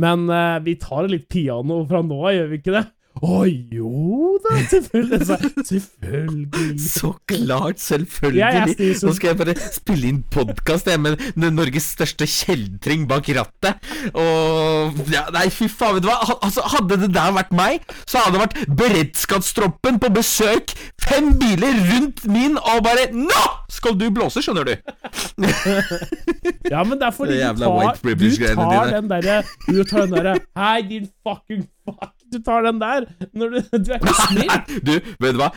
[0.00, 2.86] Men uh, vi tar litt piano fra nå av, gjør vi ikke det?
[3.20, 5.26] Å jo da, selvfølgelig.
[5.28, 5.36] Så,
[5.70, 6.80] selvfølgelig.
[6.80, 8.40] Så klart, selvfølgelig.
[8.40, 8.64] Ja,
[9.04, 11.20] Nå skal jeg bare spille inn podkast med
[11.52, 13.90] Norges største kjeltring bak rattet.
[14.14, 16.16] Og ja, Nei, fy faen, vet du hva?
[16.40, 20.72] Altså, hadde det der vært meg, så hadde det vært beredskapstroppen på besøk.
[21.04, 24.74] Fem biler rundt min, og bare Nå skal du blåse, skjønner du.
[26.70, 30.34] Ja, men det er fordi du tar, du tar den derre Du tar den derre
[30.56, 32.19] Hei, din fucking fuck.
[32.30, 34.80] Du tar den der når du Du er ikke snill.
[34.86, 35.50] Du, vet du hva?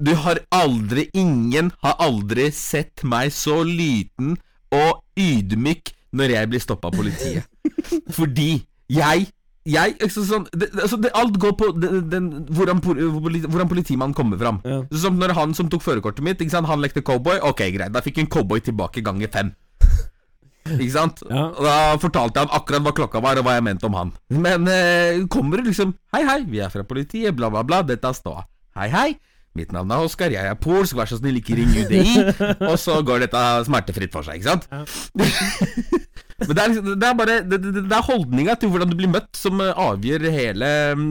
[0.00, 4.38] Du har aldri Ingen har aldri sett meg så liten
[4.74, 7.46] og ydmyk når jeg blir stoppa av politiet.
[8.18, 8.52] Fordi
[8.90, 9.28] jeg
[9.68, 14.40] jeg, altså, sånn, det, altså, det, Alt går på den, den, hvordan, hvordan politimannen kommer
[14.40, 14.60] fram.
[14.64, 14.80] Ja.
[15.02, 17.42] Som når han som tok førerkortet mitt, han lekte cowboy.
[17.44, 19.52] Ok, greit, da fikk en cowboy tilbake ganger fem.
[20.76, 21.22] Ikke sant?
[21.26, 21.46] Ja.
[21.50, 24.12] Og Da fortalte jeg han akkurat hva klokka var, og hva jeg mente om han.
[24.30, 27.82] Men eh, kommer det liksom Hei, hei, vi er fra politiet, bla, bla, bla.
[27.86, 28.46] Dette er ståa.
[28.78, 29.10] Hei, hei.
[29.58, 32.22] Mitt navn er Oskar, jeg er polsk, vær så snill, ikke ring UDI.
[32.70, 34.68] og så går dette smertefritt for seg, ikke sant?
[36.40, 39.10] Men det er, liksom, det er bare Det, det, det holdninga til hvordan du blir
[39.12, 40.68] møtt, som eh, avgjør hele,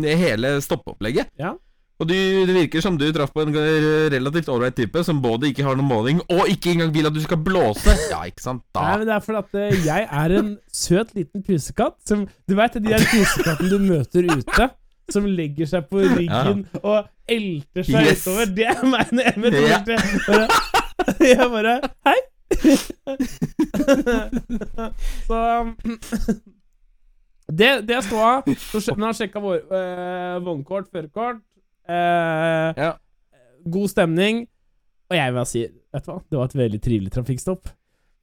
[0.07, 1.35] hele stoppeopplegget.
[1.39, 1.57] Ja.
[1.99, 2.13] Og du,
[2.47, 3.51] det virker som du traff på en
[4.13, 7.19] relativt ålreit type som både ikke har noen måling, og ikke engang vil at du
[7.25, 7.91] skal blåse.
[8.13, 8.63] Ja, ikke sant?
[8.77, 12.53] Nei, men det er fordi at eh, jeg er en søt liten pusekatt som Du
[12.55, 14.69] veit de der pusekattene du møter ute?
[15.11, 18.23] Som legger seg på ryggen og elter seg Yes.
[18.27, 18.45] utover.
[18.55, 19.79] Det er meg når jeg møter Ja.
[20.29, 20.49] Bare-
[21.33, 22.19] Jeg bare Hei!
[25.27, 25.75] Så um,
[27.49, 28.45] Det, det står av.
[28.61, 31.39] Så Men han sjekka vår, øh, vognkort, førerkort.
[31.89, 32.91] Øh, Ja.
[33.71, 34.35] god stemning.
[35.09, 35.61] Og jeg vil si,
[35.93, 37.63] vet du hva, det var et veldig trivelig trafikkstopp.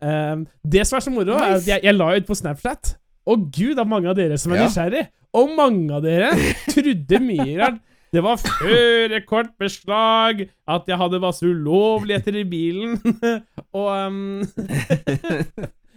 [0.07, 2.92] Um, det som er så moro, er at jeg, jeg la ut på Snapchat.
[3.26, 4.64] Og gud, det er mange av dere som er Ja.
[4.68, 5.05] nysgjerrig.
[5.35, 6.29] Og mange av dere
[6.70, 7.81] trodde mye rart.
[8.14, 12.94] Det var førerkortbeslag, at jeg hadde masse ulovligheter i bilen,
[13.76, 14.40] og um,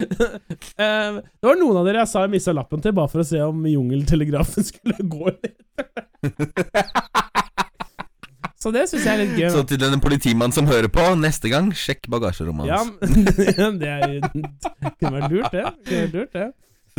[1.38, 3.38] Det var noen av dere jeg sa jeg mista lappen til, bare for å se
[3.46, 5.62] om jungeltelegrafen skulle gå litt.
[8.60, 9.48] Så det syns jeg er litt gøy.
[9.54, 13.14] Så til denne politimannen som hører på, neste gang, sjekk bagasjerommet Ja, hans.
[13.80, 14.18] det er,
[15.00, 15.64] kunne vært lurt, det.
[15.88, 16.50] Kunne vært lurt, det.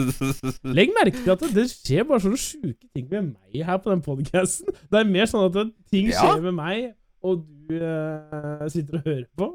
[0.78, 4.02] Legg merke til at det skjer bare sånne sjuke ting med meg her på den
[4.06, 4.74] podcasten.
[4.89, 6.24] Det er mer sånn at ting Ja.
[6.24, 6.88] skjer med meg,
[7.21, 9.52] og du uh, sitter og hører på.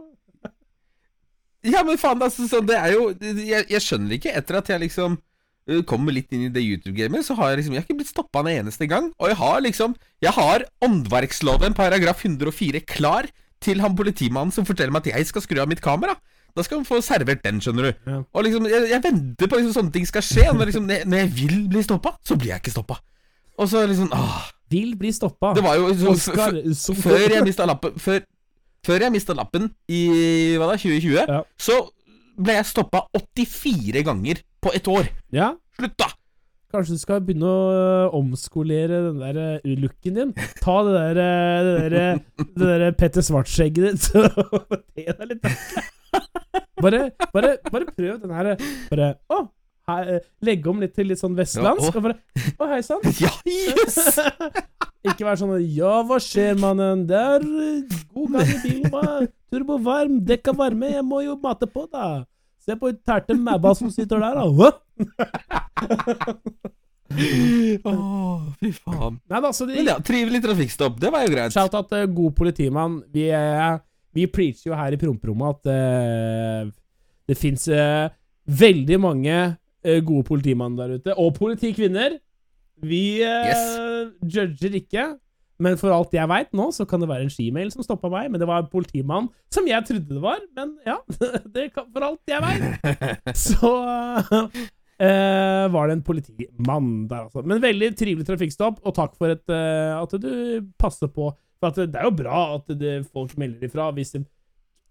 [1.67, 4.85] Ja, men faen, altså, så det er jo Jeg, jeg skjønner ikke, etter at jeg
[4.85, 5.17] liksom
[5.87, 8.41] kommer litt inn i det YouTube-gamet, så har jeg liksom Jeg har ikke blitt stoppa
[8.45, 9.09] en eneste gang.
[9.19, 13.27] Og jeg har liksom Jeg har åndverksloven paragraf 104 klar
[13.61, 16.15] til han politimannen som forteller meg at jeg skal skru av mitt kamera.
[16.57, 18.11] Da skal han få servert den, skjønner du.
[18.11, 18.19] Ja.
[18.33, 20.47] Og liksom, jeg, jeg venter på liksom sånne ting skal skje.
[20.53, 22.97] Og når, liksom, når jeg- vil bli stoppa, så blir jeg ikke stoppa.
[23.59, 25.53] Og så liksom åh, Vil bli stoppa.
[25.55, 28.21] Det var jo så, Oscar, som- Før jeg mista lappen Før,
[28.87, 30.01] før jeg mista lappen i
[30.59, 31.43] hva da, 2020, Ja.
[31.59, 31.89] så
[32.39, 35.11] ble jeg stoppa 84 ganger på ett år.
[35.35, 36.11] Ja, Slutt, da!
[36.77, 40.33] kanskje du skal begynne å øh, omskolere den der øh, looken din.
[40.63, 42.23] Ta det der, øh, det der,
[42.59, 45.47] det der Petter Svart-skjegget ditt og te deg litt.
[46.83, 48.51] Bare, bare, bare prøv den her
[48.91, 49.47] Bare Å!
[49.87, 50.09] Her,
[50.45, 51.95] legge om litt til litt sånn vestlandsk.
[51.97, 52.17] Og bare
[52.59, 53.05] Å, hei sann.
[53.23, 54.19] Ja, yes!
[55.07, 57.07] Ikke være sånn Ja, hva skjer, mannen?
[57.09, 57.47] Det er
[58.13, 59.29] god gang i bilen?
[59.53, 62.27] Turbo varm, dekka varme, jeg må jo mate på, da.
[62.67, 64.43] Se på tærte mæba som sitter der, da.
[64.43, 64.71] Å,
[67.87, 69.21] Åh, fy faen.
[69.31, 70.97] Nei da, så de Men ja, trivelig trafikkstopp.
[71.01, 71.55] Det var jo greit.
[71.55, 72.97] Shout-out til god politimann.
[73.15, 73.77] Vi, eh,
[74.17, 76.63] vi preacher jo her i promperommet at uh,
[77.31, 77.69] det fins
[78.47, 81.15] veldig mange uh, gode politimann der ute.
[81.15, 82.19] Og politikvinner.
[82.83, 83.79] Vi yes.
[84.27, 85.07] judger ikke.
[85.63, 88.29] Men for alt jeg veit nå, så kan det være en skimail som stoppa meg.
[88.33, 90.43] Men det var en politimann som jeg trodde det var.
[90.57, 90.99] Men ja,
[91.57, 93.01] det kan, for alt jeg veit,
[93.47, 93.73] så
[95.01, 97.45] eh, var det en politimann der, altså.
[97.47, 100.31] Men veldig trivelig trafikkstopp, og takk for et, eh, at du
[100.81, 101.33] passer på.
[101.57, 104.27] For det er jo bra at det, folk melder ifra hvis de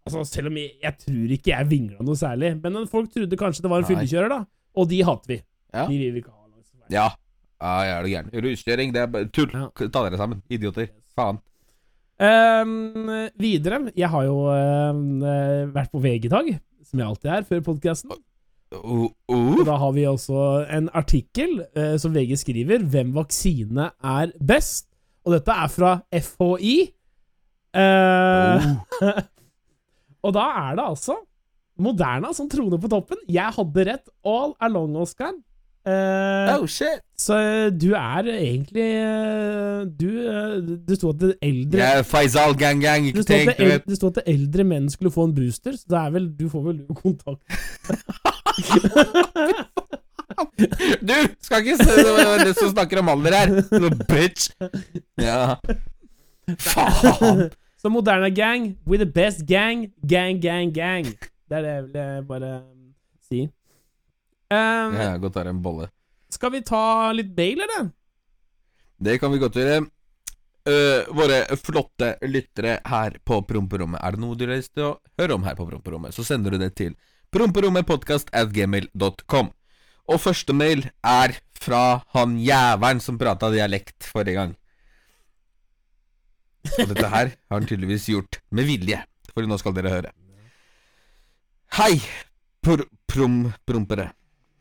[0.05, 3.63] Altså, selv om jeg, jeg tror ikke jeg vingla noe særlig, men folk trodde kanskje
[3.65, 4.43] det var en fyllekjører, da.
[4.77, 5.37] Og de hater vi.
[5.73, 5.87] Ja.
[5.89, 6.91] De vil vi ikke ha langs veien.
[6.93, 7.07] Ja.
[7.61, 8.31] Ja, jeg er du gæren.
[8.45, 9.51] Ruskjøring, det er bare tull.
[9.79, 10.89] Ta dere sammen, idioter.
[11.15, 11.39] Faen.
[12.15, 16.53] Um, videre Jeg har jo eh, vært på VG i dag.
[16.85, 18.11] som jeg alltid er før podkasten.
[18.71, 19.63] Uh, Og oh.
[19.65, 24.89] da har vi også en artikkel uh, som VG skriver 'Hvem vaksine er best?'
[25.25, 26.75] Og dette er fra FHI.
[27.75, 28.65] Eh,
[30.25, 31.17] og da er det altså
[31.81, 33.19] Moderna som troner på toppen.
[33.27, 35.33] Jeg hadde rett all along, Oscar.
[35.85, 36.97] Eh, oh shit.
[37.17, 38.85] Så eh, du er egentlig
[39.99, 40.55] Du Du eh,
[40.87, 44.07] Det sto at det eldre yeah, Faisal Gang Gang, ikke tenk det, eldre, det sto
[44.09, 46.79] at det eldre menn skulle få en booster, så det er vel Du får vel
[46.97, 47.45] kontakt
[51.05, 51.13] Du
[51.45, 53.49] skal ikke se det var det som snakker om alder her.
[53.79, 54.49] No bitch.
[55.21, 55.53] Ja.
[56.59, 57.49] Faen.
[57.77, 61.05] Så Moderna Gang, with the best gang, gang, gang, gang.
[61.49, 62.61] Det er det jeg vil eh, bare
[63.29, 63.47] si.
[64.55, 65.87] Um, Ja, godt å ha en bolle.
[66.33, 66.83] Skal vi ta
[67.15, 67.83] litt mail, eller?
[69.05, 69.77] Det kan vi godt gjøre.
[70.65, 74.01] Uh, våre flotte lyttere her på Promperommet.
[74.01, 76.49] Er det noe du har lyst til å høre om her på Promperommet, så sender
[76.55, 76.91] du det til
[77.35, 79.47] promperommetpodkast.gmail.com.
[80.05, 81.29] Og første mail er
[81.61, 84.55] fra han jævelen som prata dialekt forrige gang.
[86.79, 88.99] Og dette her har han tydeligvis gjort med vilje,
[89.33, 90.11] for nå skal dere høre.
[91.77, 91.95] Hei,
[92.63, 93.35] pr prom
[93.67, 94.07] prompere.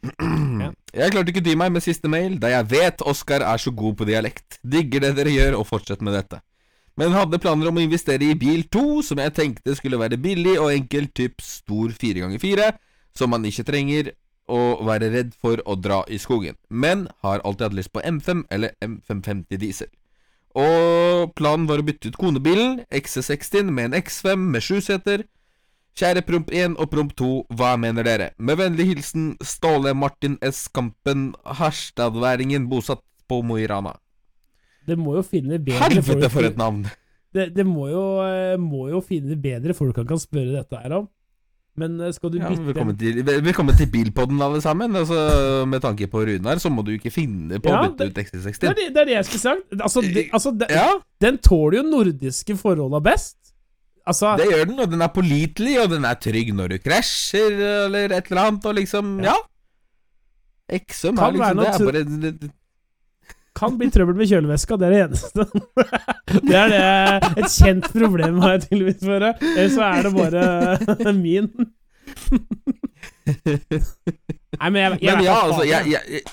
[0.05, 3.97] Jeg klarte ikke dy meg med siste mail, da jeg vet Oskar er så god
[3.99, 4.59] på dialekt.
[4.62, 6.40] Digger det dere gjør, og fortsett med dette.
[7.01, 10.55] Men hadde planer om å investere i bil 2, som jeg tenkte skulle være billig
[10.61, 12.69] og enkel, typ stor 4x4,
[13.19, 14.12] som man ikke trenger
[14.51, 16.59] å være redd for å dra i skogen.
[16.69, 19.90] Men har alltid hatt lyst på M5 eller M550 diesel.
[20.55, 25.25] Og planen var å bytte ut konebilen, XC60 med en X5 med sju seter.
[25.94, 28.30] Kjære Promp 1 og Promp 2, hva mener dere?
[28.42, 30.64] Med vennlig hilsen Ståle Martin S.
[30.74, 33.92] Kampen, harstadværingen bosatt på Mo i Rana.
[34.85, 36.83] Det må jo finne bedre Helvete, for et navn!
[37.35, 40.96] Det, det må, jo, eh, må jo finne bedre folk han kan spørre dette her
[40.98, 41.07] om.
[41.78, 44.94] Men eh, skal du Ja, bytte velkommen, til, velkommen til Bilpodden, alle sammen.
[44.98, 45.16] Altså,
[45.70, 48.26] med tanke på Runar, så må du ikke finne på Ja, å bytte ut det,
[48.28, 48.68] XC60.
[48.70, 49.78] er det, det er det jeg skulle sagt.
[49.78, 50.88] Altså, det, altså Ja,
[51.22, 53.38] Den tåler jo nordiske forholda best.
[54.05, 57.57] Altså det gjør den, og den er pålitelig, og den er trygg når du krasjer,
[57.87, 59.38] eller et eller annet, og liksom Ja.
[60.64, 61.23] Kan er liksom Det
[61.69, 62.51] er bare det, det,
[63.55, 65.45] kan bli trøbbel med kjøleveska, det er det eneste.
[66.49, 69.33] Det er det et kjent problem, har jeg tydeligvis for det.
[69.53, 71.47] Eller så er det bare min.
[74.59, 76.25] Nei, men jeg, jeg, Men vet ja, altså, jeg, jeg,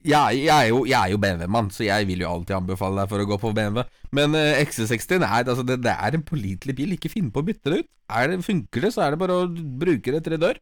[0.00, 3.26] jeg, jeg, er jo, jo BMW-mann, så jeg vil jo alltid anbefale deg for å
[3.28, 3.82] gå på BMW.
[4.16, 6.94] Men uh, XC60 nei, altså, det, det er en pålitelig bil.
[6.96, 7.90] Ikke finn på å bytte det ut.
[8.10, 10.60] Er det, funker det, så er det bare å bruke det til det dør.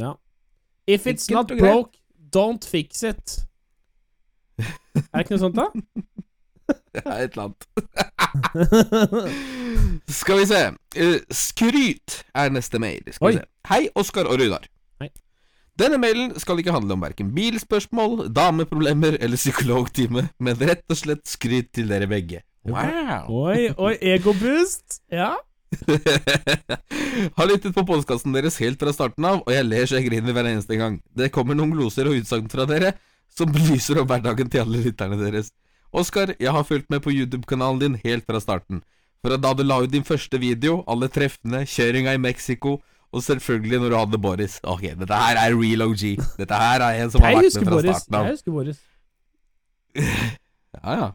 [0.00, 0.14] Ja.
[0.86, 2.00] If it's Enkelt not broke,
[2.32, 3.42] don't fix it.
[4.58, 5.68] Er det ikke noe sånt, da?
[6.96, 7.62] Det er et eller annet.
[10.18, 10.62] Skal vi se.
[10.96, 13.04] Uh, skryt er neste mail.
[13.12, 13.34] Skal Oi.
[13.36, 13.46] vi se.
[13.68, 14.64] Hei, Oskar og Runar.
[15.76, 21.26] Denne mailen skal ikke handle om verken bilspørsmål, dameproblemer eller psykologtime, men rett og slett
[21.28, 22.40] skryt til dere begge.
[22.66, 23.28] Wow!
[23.50, 25.02] Oi, oi, egoboost.
[25.12, 25.34] Ja.
[27.36, 30.32] Har lyttet på podkasten deres helt fra starten av, og jeg ler så jeg griner
[30.32, 30.98] hver eneste gang.
[31.12, 32.94] Det kommer noen gloser og utsagn fra dere
[33.36, 35.52] som belyser opp hverdagen til alle lytterne deres.
[35.92, 38.80] Oskar, jeg har fulgt med på YouTube-kanalen din helt fra starten.
[39.24, 42.78] Fra da du la ut din første video, alle treffene, kjøringa i Mexico,
[43.16, 44.58] og selvfølgelig når du hadde Boris.
[44.68, 46.02] Ok, dette her er real OG.
[46.38, 48.02] Dette her er en som har vært med fra Boris.
[48.02, 48.28] starten av.
[48.28, 48.82] Jeg husker Boris.
[50.76, 51.06] Ja, ja.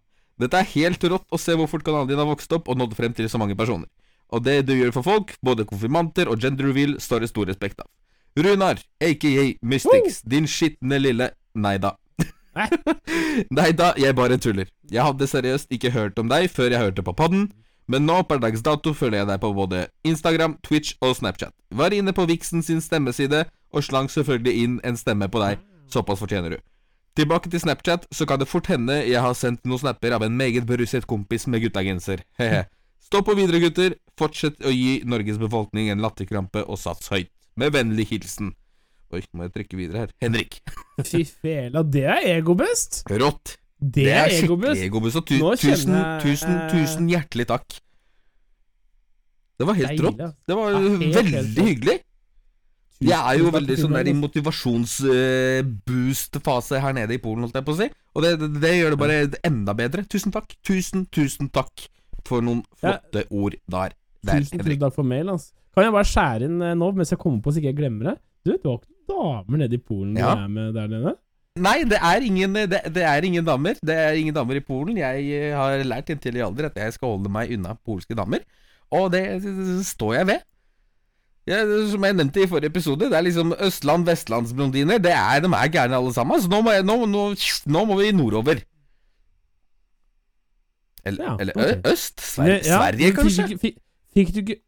[0.41, 2.95] Dette er helt rått å se hvor fort kanalen din har vokst opp og nådd
[2.97, 3.85] frem til så mange personer.
[4.33, 7.83] Og det du gjør for folk, både konfirmanter og gender reveal, står det stor respekt
[7.83, 7.89] av.
[8.39, 11.93] Runar, aka Mystics, din skitne lille Nei da.
[12.55, 12.67] Nei.
[13.53, 14.71] Nei da, jeg bare tuller.
[14.91, 17.49] Jeg hadde seriøst ikke hørt om deg før jeg hørte på podden,
[17.89, 21.53] men nå per dags dato følger jeg deg på både Instagram, Twitch og Snapchat.
[21.73, 25.63] Var inne på Vixen sin stemmeside, og slang selvfølgelig inn en stemme på deg.
[25.91, 26.59] Såpass fortjener du.
[27.19, 30.37] Tilbake til Snapchat, så kan det fort hende jeg har sendt noen snapper av en
[30.37, 32.23] meget beruset kompis med guttagenser.
[32.39, 32.63] He-he.
[33.03, 33.97] Stå på videre, gutter.
[34.19, 37.31] Fortsett å gi Norges befolkning en latterkrampe, og sats høyt.
[37.59, 38.53] Med vennlig hilsen
[39.11, 40.11] Oi, må jeg trykke videre her.
[40.23, 40.61] Henrik.
[41.09, 43.01] Fy fela, det er egoboost.
[43.11, 43.57] Rått.
[43.81, 45.15] Det, er skikkelig egobuss.
[45.17, 47.65] Og tu tusen, tusen, tusen hjertelig takk.
[49.57, 50.17] Det var helt rått.
[50.47, 51.97] Det var Ja, helt, veldig hyggelig.
[53.01, 57.73] Jeg er jo veldig sånn der i motivasjons-boost-fase her nede i Polen, holdt jeg på
[57.73, 57.87] å si.
[58.13, 59.17] Og det, det, det gjør det bare
[59.47, 60.01] enda bedre.
[60.11, 60.49] Tusen takk.
[60.67, 61.75] Tusen, tusen takk
[62.27, 62.87] for noen Ja.
[62.99, 63.89] flotte ord der.
[64.21, 64.77] der Tusen, Henrik.
[64.77, 65.49] tusen takk for mail, altså.
[65.73, 68.03] Kan jeg bare skjære inn eh, nå, mens jeg kommer på så ikke jeg glemmer
[68.11, 68.15] det?
[68.45, 70.35] Du, du har ikke damer nede i Polen Ja.
[70.35, 71.11] du er med der nede?
[71.59, 73.75] Nei, det er, ingen, det, det er ingen damer.
[73.83, 74.95] Det er ingen damer i Polen.
[75.01, 78.45] Jeg eh, har lært i alder at jeg skal holde meg unna polske damer.
[78.91, 79.25] Og det
[79.87, 80.47] står jeg ved.
[81.49, 81.59] Ja,
[81.91, 85.01] som jeg nevnte i forrige episode, det er liksom østland-vestlandsblondiner.
[85.01, 86.39] Det er, de er gærne alle sammen.
[86.39, 87.27] Så nå må, jeg, nå, nå,
[87.65, 88.61] nå må vi nordover.
[91.03, 91.91] Eller, Ja, eller ok.
[91.91, 92.21] øst?
[92.21, 93.47] Sverige, Ja, Sverige, kanskje?
[93.47, 93.79] Fikk, fikk,
[94.13, 94.61] fikk du ikke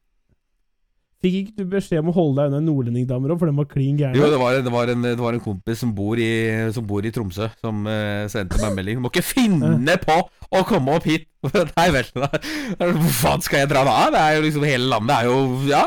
[1.23, 3.99] Fikk ikke du beskjed om å holde deg unna nordlendingdamer òg, for den var klin
[4.01, 6.31] Jo, det var, det, var en, det var en kompis som bor i,
[6.75, 8.99] som bor i Tromsø, som uh, sendte meg melding.
[8.99, 10.17] Du må ikke finne på
[10.51, 11.29] å komme opp hit!
[11.77, 12.09] Nei vel.
[12.11, 13.95] Hvor faen skal jeg dra da?
[14.11, 15.83] Det er jo liksom Hele landet er jo Ja.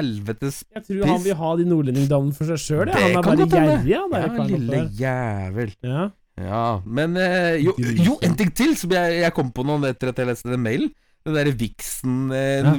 [0.00, 2.90] Helvetes Jeg tror han vil ha de nordlendingdamene for seg sjøl.
[2.94, 5.76] Han er bare gjerrig, er Ja, lille jævel.
[5.86, 6.06] Ja.
[6.40, 10.10] Ja, men uh, jo, jo, en ting til som jeg, jeg kom på noen etter
[10.10, 10.90] at jeg leste den mailen.
[11.26, 12.74] Den derre Vixen, eh, Ja.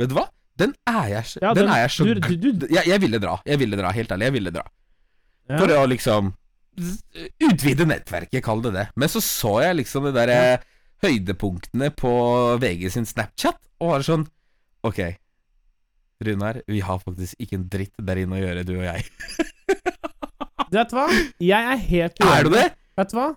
[0.00, 0.26] Vet du hva?
[0.60, 3.18] Den er jeg Ja, Den den- er jeg så du- du- du- jeg, jeg ville
[3.22, 3.36] dra.
[3.46, 4.26] Jeg ville dra, helt ærlig.
[4.28, 4.64] Jeg ville dra.
[5.50, 5.58] Ja.
[5.58, 6.34] For å liksom
[7.50, 8.84] utvide nettverket, kall det det.
[8.96, 10.58] Men så så jeg liksom de der ja.
[11.02, 12.12] høydepunktene på
[12.62, 14.26] VG sin Snapchat, og var sånn
[14.82, 14.96] Ok,
[16.24, 19.04] Runar, vi har faktisk ikke en dritt der inne å gjøre, du og jeg.
[20.70, 21.08] Du vet hva?
[21.42, 22.68] Jeg er helt Er du det?
[22.96, 23.28] Vet du hva?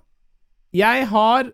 [0.77, 1.47] Jeg har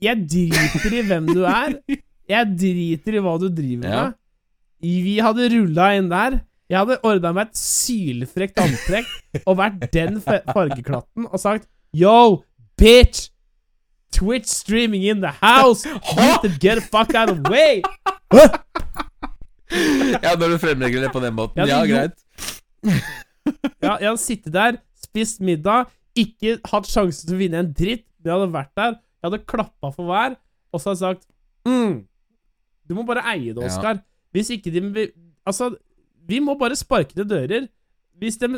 [0.00, 1.74] Jeg driter i hvem du er.
[2.28, 4.02] Jeg driter i hva du driver Ja.
[4.04, 4.14] med.
[4.82, 6.40] Vi hadde rulla inn der.
[6.68, 9.08] Jeg hadde ordna meg et sylfrekt antrekk
[9.46, 11.64] og vært den fargeklatten og sagt
[11.96, 12.42] Yo,
[12.76, 13.30] bitch!
[14.12, 15.84] Twitch streaming in the house!
[15.88, 17.82] Get the, get the fuck out of the way!
[20.22, 21.60] Ja, når du fremlegger det på den måten.
[21.66, 22.14] Ja, Ja, greit.
[23.82, 25.88] Ja, jeg hadde sittet der, spist middag,
[26.18, 29.40] ikke hatt sjansen til å vinne en dritt, men jeg hadde vært der, jeg hadde
[29.48, 30.36] klappa for hver,
[30.72, 31.26] og så hadde jeg sagt
[31.68, 31.94] mm,
[32.88, 33.68] Du må bare eie det, Ja.
[33.70, 34.00] Oskar.
[34.34, 35.10] Hvis ikke de
[35.48, 35.70] Altså,
[36.28, 37.68] vi må bare sparke til dører.
[38.18, 38.48] Hvis de,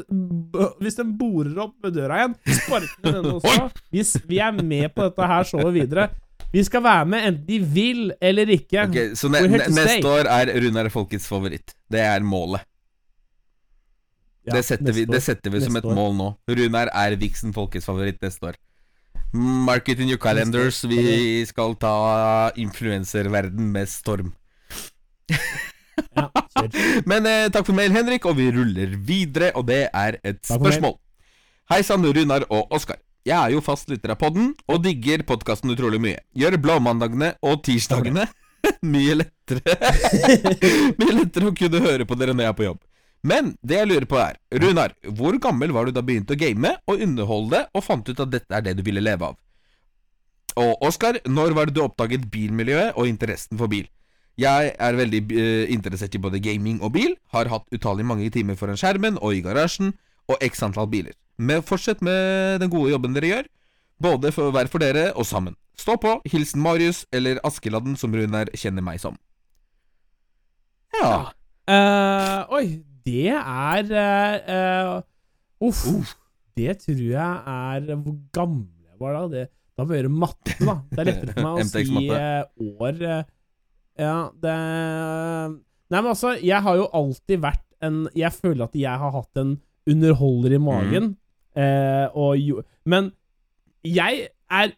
[0.80, 3.66] hvis de borer opp med døra igjen, sparke de den også.
[3.92, 6.06] Hvis vi er med på dette her showet videre.
[6.50, 8.86] Vi skal være med enten de vil eller ikke.
[8.88, 11.76] Ok, så ne ne neste år er Runar folkets favoritt.
[11.92, 12.64] Det er målet.
[14.48, 15.94] Ja, det, setter vi, det setter vi som et år.
[15.94, 16.28] mål nå.
[16.48, 18.58] Runar er Vixen folkets favoritt neste år.
[19.32, 20.84] Mark it in your calendars.
[20.84, 24.34] Vi skal ta influenserverden med storm.
[26.16, 26.30] Ja.
[27.04, 30.94] Men eh, takk for mail, Henrik, og vi ruller videre, og det er et spørsmål.
[31.68, 32.96] Hei sann, Runar og Oskar.
[33.28, 36.22] Jeg er jo fast lytter av podden, og digger podkasten utrolig mye.
[36.32, 38.24] Gjør blåmandagene og tirsdagene
[38.94, 39.76] mye lettere
[41.00, 42.80] Mye lettere å kunne høre på dere når jeg er på jobb.
[43.26, 46.72] Men det jeg lurer på er, Runar, hvor gammel var du da begynte å game
[46.88, 49.38] og underholde, og fant ut at dette er det du ville leve av?
[50.60, 53.86] Og Oskar, når var det du oppdaget bilmiljøet og interessen for bil?
[54.40, 58.56] Jeg er veldig uh, interessert i både gaming og bil, har hatt utallige mange timer
[58.56, 59.92] foran skjermen og i garasjen,
[60.30, 61.12] og x antall biler.
[61.40, 63.50] Men fortsett med den gode jobben dere gjør,
[64.00, 65.56] både for hver for dere og sammen.
[65.76, 66.18] Stå på.
[66.28, 69.16] Hilsen Marius, eller Askeladden, som Runar kjenner meg som.
[71.00, 71.32] Ja.
[71.70, 72.66] Eh, oi,
[73.06, 76.14] det er uh, eh, Uff.
[76.56, 79.22] Det tror jeg er Hvor gammel var da?
[79.32, 80.74] Det, da må jeg gjøre matte, da.
[80.90, 82.42] Det er lettere for meg å si eh,
[82.84, 83.02] år.
[84.00, 84.56] ja, det
[85.90, 89.40] Nei, men altså, jeg har jo alltid vært en Jeg føler at jeg har hatt
[89.40, 89.56] en
[89.90, 91.14] underholder i magen.
[91.56, 93.10] Eh, og jo Men
[93.84, 94.76] jeg er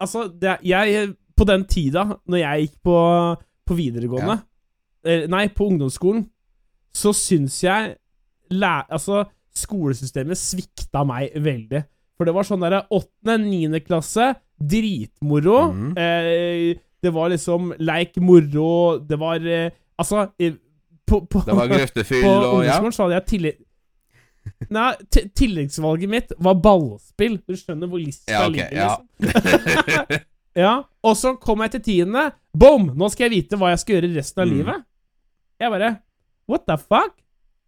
[0.00, 2.96] Altså, det, jeg På den tida, når jeg gikk på,
[3.64, 4.40] på videregående
[5.06, 6.26] eh, Nei, på ungdomsskolen,
[6.94, 7.96] så syns jeg
[8.50, 11.82] Altså, skolesystemet svikta meg veldig.
[12.16, 15.58] For det var sånn derre åttende, niende klasse, dritmoro.
[15.74, 15.90] Mm.
[16.00, 19.68] Eh, det var liksom leik moro, det var eh,
[20.00, 20.54] Altså eh,
[21.06, 22.78] på, på, Det var grøftefyll på og ja.
[22.78, 23.60] ungdomsskolen så hadde jeg tillegg...
[24.72, 27.36] Nei, ti- tilleggsvalget mitt var ballspill.
[27.46, 30.26] Du skjønner hvor lista Ja, okay, ligger, liksom.
[30.64, 30.72] ja.
[31.04, 32.30] Og så kom jeg til tiende.
[32.56, 32.88] Bom!
[32.96, 34.54] Nå skal jeg vite hva jeg skal gjøre resten av Mm.
[34.56, 34.86] livet.
[35.60, 35.90] Jeg bare
[36.48, 37.14] What the fuck?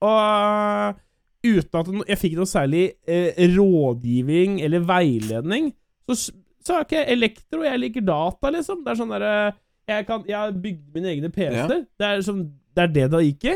[0.01, 0.97] Og
[1.45, 5.71] uten at jeg fikk noe særlig eh, rådgivning eller veiledning,
[6.09, 6.31] så, s-
[6.65, 8.83] så er ikke jeg elektro, jeg liker data, liksom.
[8.85, 9.35] Det er sånn derre
[9.91, 11.69] jeg, kan- jeg har bygd mine egne PC-er.
[11.99, 12.43] Det, er sånn,
[12.77, 13.55] det er det det gikk i.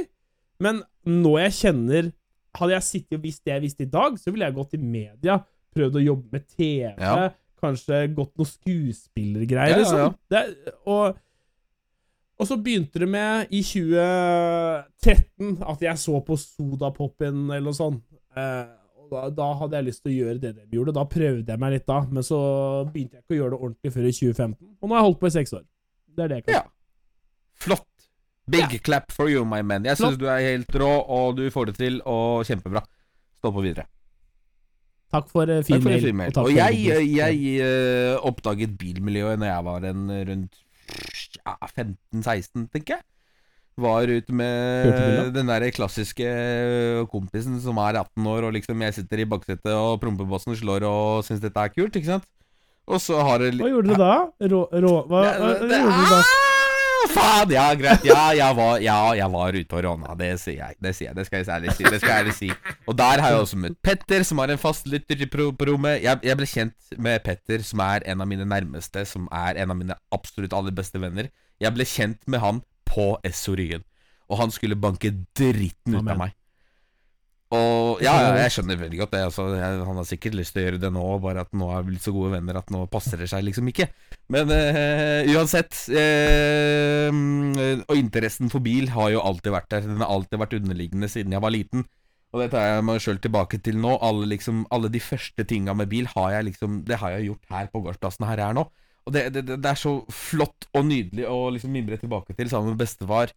[0.64, 2.12] Men nå jeg kjenner
[2.54, 4.78] Hadde jeg sittet og visst det jeg visste i dag, så ville jeg gått i
[4.78, 5.40] media,
[5.74, 7.30] prøvd å jobbe med TV, Ja.
[7.58, 10.14] kanskje gått noe skuespillergreier, Ja, ja, liksom.
[10.30, 10.42] Det,
[10.86, 11.16] og,
[12.34, 18.02] og så begynte det med, i 2013, at jeg så på Sodapopen eller noe sånt.
[18.34, 18.64] Eh,
[19.04, 20.96] og da, da hadde jeg lyst til å gjøre det de gjorde.
[20.96, 22.40] Da prøvde jeg meg litt da, men så
[22.90, 24.56] begynte jeg ikke å gjøre det ordentlig før i 2015.
[24.80, 25.64] Og nå har jeg holdt på i seks år.
[26.14, 26.64] Det er det jeg kan Ja.
[27.64, 27.90] Flott.
[28.50, 29.86] Big clap for you, my man.
[29.86, 32.82] Jeg syns du er helt rå, og du får det til, og kjempebra.
[33.38, 33.86] Stå på videre.
[35.14, 36.34] Takk for uh, fin mail.
[36.34, 40.58] takk Og for jeg, jeg, eh, oppdaget bilmiljøet når jeg var en rundt
[41.44, 43.04] ja, 15-16, tenker jeg.
[43.84, 48.94] Var ute med den der klassiske øh, kompisen som er 18 år, og liksom jeg
[48.94, 52.28] sitter i baksetet, og prompebossen slår og syns dette er kult, ikke sant?
[52.86, 54.14] Og så har det Hva gjorde du da?
[54.52, 54.64] Rå...
[54.70, 56.24] rå hva, hva, hva gjorde du da?
[57.12, 57.50] Faen!
[57.54, 58.04] Ja, greit.
[58.06, 60.14] Ja, jeg var, ja, jeg var ute og råna.
[60.18, 60.78] Det sier jeg.
[60.82, 61.16] Det sier jeg.
[61.18, 61.86] Det skal jeg ærlig si.
[61.86, 62.50] Det skal jeg ærlig si.
[62.86, 66.02] Og der har jeg også møtt Petter, som har en fast lytter på rommet.
[66.04, 69.74] Jeg, jeg ble kjent med Petter, som er en av mine nærmeste, som er en
[69.74, 71.30] av mine absolutt aller beste venner.
[71.62, 73.84] Jeg ble kjent med han på Esso Ryggen.
[74.30, 76.34] Og han skulle banke dritten ut av meg.
[77.54, 79.22] Og ja, ja, jeg skjønner veldig godt det.
[79.28, 81.82] Altså, jeg, han har sikkert lyst til å gjøre det nå, bare at nå er
[81.82, 83.88] vi blitt så gode venner at nå passer det seg liksom ikke.
[84.34, 89.86] Men eh, uansett eh, mm, Og interessen for bil har jo alltid vært der.
[89.88, 91.86] Den har alltid vært underliggende siden jeg var liten.
[92.34, 93.94] Og det tar jeg meg sjøl tilbake til nå.
[94.02, 97.54] Alle, liksom, alle de første tinga med bil har jeg liksom Det har jeg gjort
[97.54, 98.66] her på gårdsplassen her jeg er nå.
[99.04, 102.50] Og det, det, det det er så flott og nydelig å liksom mimre tilbake til
[102.50, 103.34] sammen med bestefar.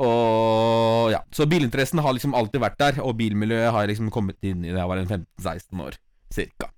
[0.00, 4.64] Og ja, Så bilinteressen har liksom alltid vært der, og bilmiljøet har liksom kommet inn
[4.64, 5.98] i det jeg var en 15-16 år,
[6.32, 6.70] cirka.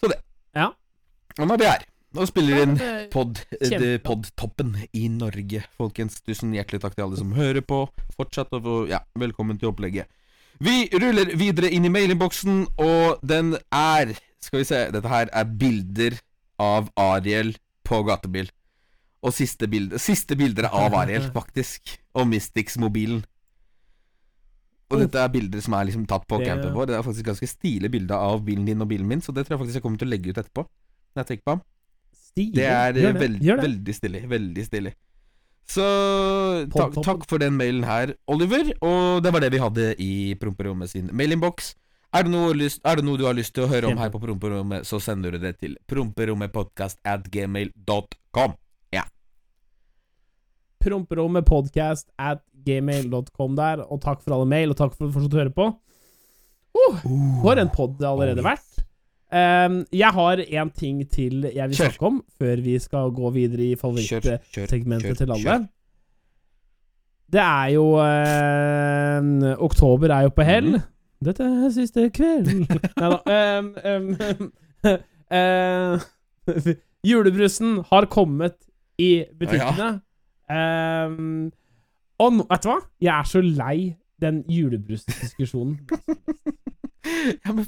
[0.00, 0.20] Så det.
[0.54, 0.70] Ja.
[1.38, 1.86] Og nå er vi her.
[2.16, 3.40] Nå spiller inn Podtoppen det- pod,
[3.82, 6.20] eh, podtoppen i Norge, folkens.
[6.22, 7.88] Tusen hjertelig takk til alle som hører på.
[8.16, 10.06] Fortsatt og ja, velkommen til opplegget.
[10.60, 15.44] Vi ruller videre inn i mailinnboksen, og den er Skal vi se, dette her er
[15.44, 16.20] bilder
[16.60, 18.48] av Ariel på gatebil.
[19.26, 21.96] Og siste bilde Siste bilder av Ariel, faktisk.
[22.16, 23.24] Og Mystics-mobilen.
[24.86, 26.92] Og dette er bilder som er liksom tatt på campen vår.
[26.92, 29.56] Det er faktisk ganske stilige bilder av bilen din og bilen min, så det tror
[29.56, 30.62] jeg faktisk jeg kommer til å legge ut etterpå.
[31.16, 31.64] Når jeg tenker på ham.
[32.36, 33.20] Det er Gjør det.
[33.22, 33.64] veld, Gjør det.
[33.66, 34.20] veldig stilig.
[34.30, 34.92] Veldig stilig.
[35.66, 35.86] Så
[36.70, 38.70] takk, takk for den mailen her, Oliver.
[38.84, 41.72] Og det var det vi hadde i Promperommet sin mailinnboks.
[42.14, 45.00] Er er det noe du har lyst til å høre om her på Promperommet, så
[45.02, 48.54] sender du det til promperommetpodkast at gmail.com.
[50.86, 50.90] Ja.
[50.90, 55.18] Promperommet podcast at gmail.com der, og takk for alle mail, og takk for at du
[55.18, 55.68] fortsatt hører på.
[56.76, 56.98] Uh,
[57.42, 58.72] for en pod det allerede Oh, vært.
[59.26, 63.72] Um, jeg har én ting til jeg vil snakke om, før vi skal gå videre
[63.72, 65.56] i favorittsegmentet til alle.
[67.26, 70.76] Det er jo eh, Oktober er jo på hell.
[70.76, 70.84] Mhm.
[71.26, 72.50] Dette er siste kveld
[73.00, 73.18] Nei da.
[73.58, 74.50] Um, ehm,
[75.32, 76.04] uh,
[77.10, 78.54] julebrusen har kommet
[78.98, 80.00] i butikkene.
[80.52, 81.50] Ehm,
[82.22, 82.78] og nå, vet du hva?
[83.02, 83.78] Jeg er så lei
[84.22, 85.80] den julebrusdiskusjonen.
[87.06, 87.66] Ja, men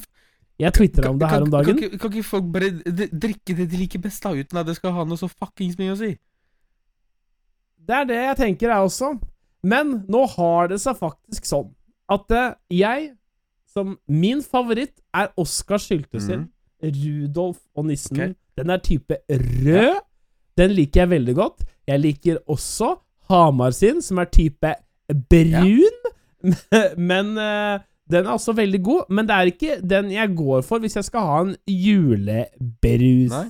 [0.58, 1.76] Jeg twitra om det her om dagen.
[1.78, 2.72] Kan, kan ikke folk bare
[3.06, 5.92] drikke det de liker best, da, uten at det skal ha noe så fuckings mye
[5.94, 6.08] å si?
[7.78, 9.12] Det er det jeg tenker, jeg også.
[9.62, 11.70] Men nå har det seg faktisk sånn
[12.10, 12.50] at eh,
[12.80, 13.06] jeg,
[13.70, 16.48] som min favoritt, er Oskar Sylte sin.
[16.82, 18.16] Rudolf og nissen.
[18.18, 18.34] Okay.
[18.58, 20.02] Den er type rød.
[20.58, 21.64] Den liker jeg veldig godt.
[21.89, 22.95] Jeg liker også
[23.28, 24.74] Hamar sin, som er type
[25.30, 25.99] brun.
[27.11, 29.09] Men uh, den er også veldig god.
[29.12, 33.32] Men det er ikke den jeg går for hvis jeg skal ha en julebrus.
[33.34, 33.47] Nei.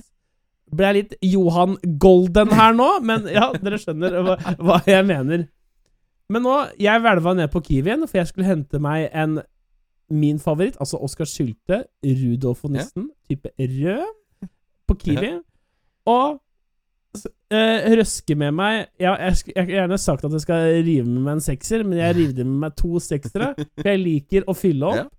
[0.69, 2.89] Ble jeg litt Johan Golden her nå?
[3.05, 5.47] Men ja, dere skjønner hva, hva jeg mener.
[6.29, 9.39] Men nå, jeg hvelva ned på Kiwien, for jeg skulle hente meg en
[10.13, 12.85] min favoritt, altså Oskar Sylte, Rudolf og Ja.
[13.29, 14.47] type rød,
[14.89, 15.31] på Kiwi.
[16.09, 16.39] Og
[17.15, 21.05] eh, røske med meg ja, jeg, sk- jeg har gjerne sagt at jeg skal rive
[21.07, 24.55] med meg en sekser, men jeg rivde med meg to seksere, for jeg liker å
[24.57, 25.09] fylle opp.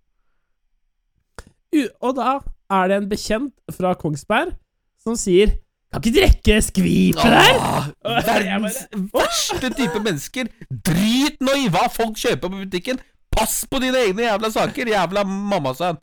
[1.74, 2.36] U og da
[2.70, 4.54] er det en bekjent fra Kongsberg
[5.02, 5.52] som sier
[5.90, 7.56] Kan ikke drikke skvipet der!
[7.58, 8.76] Åh, verdens
[9.10, 10.46] verste type mennesker.
[10.86, 13.00] Drit nå i hva folk kjøper på butikken.
[13.34, 15.98] Pass på dine egne jævla saker, jævla mammasønn.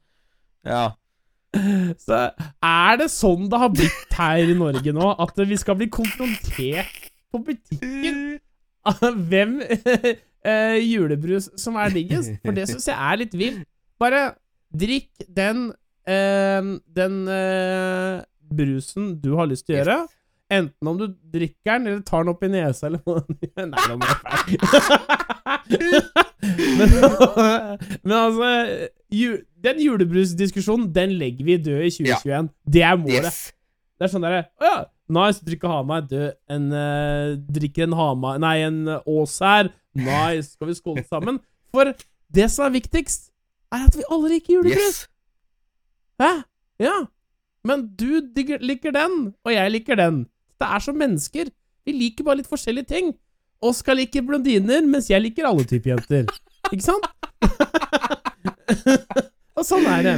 [0.67, 0.81] Ja.
[2.07, 2.19] Så
[2.63, 7.09] er det sånn det har blitt her i Norge nå, at vi skal bli konfrontert
[7.33, 8.21] på butikken
[8.87, 9.59] av hvem
[10.47, 12.37] eh, julebrus som er diggest?
[12.43, 13.65] For det syns jeg er litt vilt.
[14.01, 14.29] Bare
[14.71, 15.69] drikk den
[16.07, 19.97] eh, den eh, brusen du har lyst til å gjøre.
[20.47, 23.19] Enten om du drikker den, eller tar den opp i nesa, eller noe
[23.67, 24.59] Nei, nå må jeg feil.
[26.79, 26.93] men,
[28.05, 28.51] men altså
[29.11, 29.33] ju,
[29.63, 32.47] Den julebrusdiskusjonen, den legger vi død i 2021.
[32.63, 33.27] Det er målet.
[33.27, 33.41] Yes.
[33.97, 34.77] Det er sånn derre Å ja,
[35.17, 36.05] nice, drikker Hamar.
[36.07, 36.37] Død.
[36.53, 39.73] en uh, drikker en Hamar Nei, en Ås her.
[39.97, 41.41] Nice, skal vi skåle sammen?
[41.75, 41.91] For
[42.31, 43.31] det som er viktigst,
[43.75, 45.03] er at vi alle liker julebrus.
[45.03, 45.03] Yes.
[46.23, 46.31] Hæ?
[46.79, 46.95] Ja.
[47.67, 48.21] Men du
[48.63, 50.23] liker den, og jeg liker den.
[50.57, 51.51] Det er som mennesker.
[51.85, 53.13] Vi liker bare litt forskjellige ting.
[53.63, 56.25] Oskar liker blondiner, mens jeg liker alle typer jenter.
[56.71, 57.05] Ikke sant?
[59.57, 60.15] og sånn er det.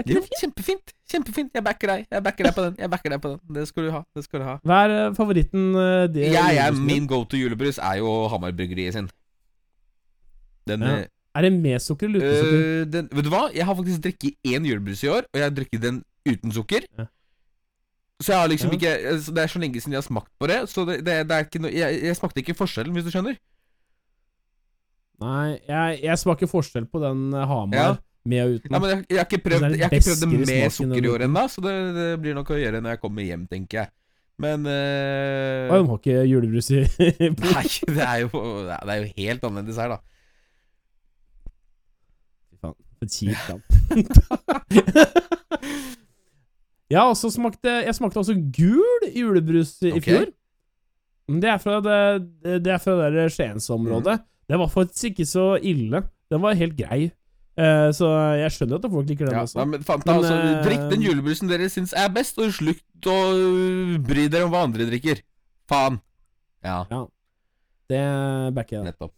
[0.00, 0.40] Er ikke Jo, det fint?
[0.42, 0.92] kjempefint.
[1.10, 1.50] Kjempefint.
[1.56, 2.04] Jeg backer deg.
[2.12, 2.74] Jeg backer deg på den.
[2.80, 3.40] Jeg backer deg på den.
[3.56, 4.00] Det skal du ha.
[4.16, 4.54] Det skal du ha.
[4.64, 5.64] Hva er eh, favoritten
[6.14, 6.32] din?
[6.34, 9.08] Ja, jeg, min go to julebrus er jo Hamar Bryggeriet sin.
[10.68, 10.96] Den, Ja.
[11.04, 12.58] eh, Er det med sukker eller uten sukker?
[12.58, 13.44] øh, den Vet du hva?
[13.54, 16.80] Jeg har faktisk drukket én julebrus i år, og jeg har drukket den uten sukker.
[16.98, 17.04] Ja.
[18.20, 18.76] Så jeg har liksom Ja.
[18.76, 21.14] ikke altså, Det er så lenge siden jeg har smakt på det, så det, det,
[21.28, 23.38] det er ikke noe jeg, jeg smakte ikke forskjellen, hvis du skjønner.
[25.20, 27.88] Nei, jeg, jeg smaker forskjell på den eh, Hamar Ja.
[28.24, 28.70] med og uten.
[28.72, 31.04] Nei, men jeg, jeg har ikke prøvd, Det jeg har ikke prøvd det med sukker
[31.04, 33.82] i år ennå, så det, det blir nok å gjøre når jeg kommer hjem, tenker
[33.82, 33.88] jeg.
[34.40, 36.78] Men øh, Hun de har ikke julebrus i
[37.44, 38.30] Nei, det er jo
[38.64, 39.98] Det er jo helt annerledes her, da.
[42.48, 43.62] Fy faen, for et kjipt land.
[46.90, 50.02] ja, og så smakte Jeg smakte også gul julebrus i okay.
[50.08, 50.26] fjor.
[51.30, 51.98] Det er fra det,
[52.64, 54.16] det er fra det Skiensområdet.
[54.18, 54.24] Mm.
[54.50, 56.00] Det var faktisk ikke så ille.
[56.30, 57.04] Den var helt grei.
[57.60, 58.06] Eh, så
[58.40, 59.58] jeg skjønner at folk liker den Ja, også.
[59.60, 63.06] Ja, men fanta, Men, altså, øh, Drikk den julebrusen dere syns er best, og slutt
[63.06, 63.16] å
[64.06, 65.16] bry dere om hva andre drikker.
[65.70, 65.96] Faen.
[66.66, 66.78] Ja,
[67.90, 68.02] Det
[68.54, 68.84] backer jeg.
[68.90, 69.12] nettopp.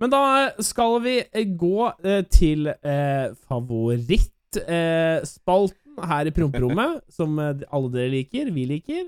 [0.00, 0.20] Men da
[0.62, 8.10] skal vi eh, gå eh, til eh, favorittspalten her i promperommet, som eh, alle dere
[8.12, 9.06] liker, vi liker.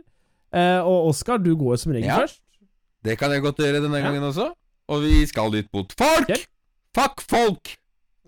[0.53, 2.19] Eh, og Oskar, du går som regel Ja.
[2.23, 2.41] først.
[3.05, 4.09] Det kan jeg godt gjøre denne Ja.
[4.11, 4.51] gangen også.
[4.91, 6.27] Og vi skal litt mot folk!
[6.29, 6.43] Okay.
[6.97, 7.77] Fuck folk!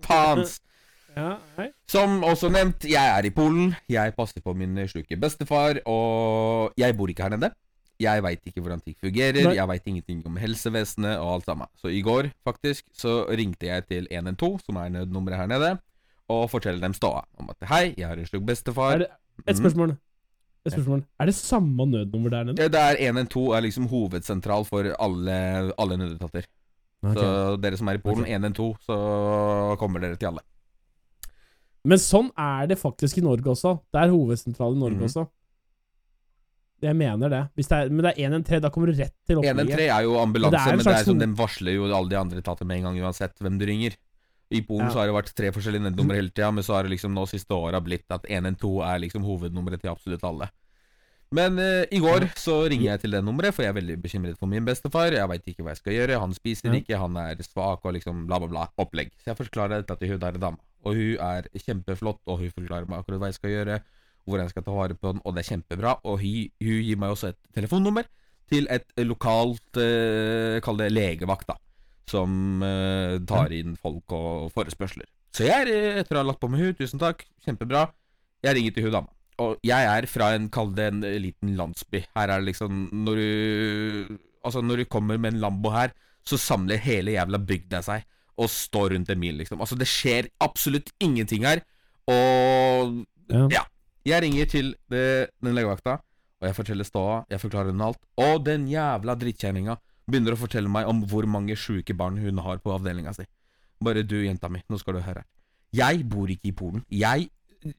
[0.03, 0.59] Faens.
[1.13, 1.35] Ja.
[1.87, 3.75] Som også nevnt, jeg er i Polen.
[3.87, 7.51] Jeg passer på min sluke bestefar, og jeg bor ikke her nede.
[8.01, 11.69] Jeg veit ikke hvordan ting fungerer, jeg veit ingenting om helsevesenet og alt sammen.
[11.77, 15.75] Så i går, faktisk, så ringte jeg til 112, som er nødnummeret her nede,
[16.33, 17.21] og forteller dem ståa.
[17.39, 18.93] Om at hei, jeg har en slugg bestefar.
[18.95, 19.07] Er det,
[19.47, 19.61] et Mhm.
[19.63, 19.97] spørsmål.
[20.65, 21.03] Et spørsmål.
[21.19, 22.61] Er det samme nødnummer der nede?
[22.61, 26.45] Ja, Det er 112 er liksom hovedsentral for alle, alle nødetater.
[27.03, 28.29] Så dere som er i Polen, Ok.
[28.29, 30.39] 112, så kommer dere til alle.
[31.83, 33.73] Men sånn er det faktisk i Norge også.
[33.91, 35.03] Det er hovedsentralen i Norge Mhm.
[35.09, 35.27] også.
[36.83, 37.41] Jeg mener det.
[37.55, 39.89] Hvis det er, men det er 113, da kommer du rett til 113 opplegget.
[39.89, 42.15] er jo ambulanse, Men det er men det er sånn, den varsler jo alle de
[42.19, 43.95] andre etater med en gang uansett hvem du ringer.
[44.53, 44.91] I Polen Ja.
[44.93, 47.25] så har det vært tre forskjellige nummer hele tida, men så har det liksom nå
[47.29, 50.49] siste åra blitt at 112 er liksom hovednummeret til absolutt alle.
[51.33, 54.37] Men uh, i går så ringer jeg til det nummeret, for jeg er veldig bekymret
[54.37, 55.15] for min bestefar.
[55.15, 58.27] Jeg veit ikke hva jeg skal gjøre, han spiser ikke, han er svak og liksom
[58.29, 58.67] bla, bla, bla.
[58.77, 59.09] Opplegg.
[59.23, 60.61] Så jeg forklarer dette til hun der dama.
[60.85, 63.79] Og hun er kjempeflott, og hun forklarer meg akkurat hva jeg skal gjøre,
[64.27, 65.95] hvordan jeg skal ta vare på den, og det er kjempebra.
[66.03, 68.05] Og hun, hun gir meg også et telefonnummer
[68.51, 71.57] til et lokalt uh, Kall det legevakt, da.
[72.09, 75.07] Som eh, tar inn folk og forespørsler.
[75.33, 77.87] Så jeg, er, etter å ha lagt på med hun, tusen takk, kjempebra,
[78.43, 79.13] jeg ringer til hun dama.
[79.41, 82.03] Og jeg er fra en, kall det en eh, liten landsby.
[82.13, 85.93] Her er det liksom Når du Altså, når du kommer med en Lambo her,
[86.27, 88.03] så samler hele jævla bygda seg
[88.43, 89.61] og står rundt en mil, liksom.
[89.63, 91.61] Altså, det skjer absolutt ingenting her.
[92.11, 93.47] Og Ja.
[93.51, 93.63] ja.
[94.03, 95.93] Jeg ringer til det, den legevakta,
[96.41, 98.01] og jeg forteller ståa, jeg forklarer henne alt.
[98.19, 99.77] Og den jævla drittkjerringa
[100.09, 103.25] begynner å fortelle meg om hvor mange sjuke barn hun har på avdelinga si.
[103.83, 105.23] Bare du, jenta mi, nå skal du høre.
[105.73, 106.83] Jeg bor ikke i Polen.
[106.93, 107.29] Jeg,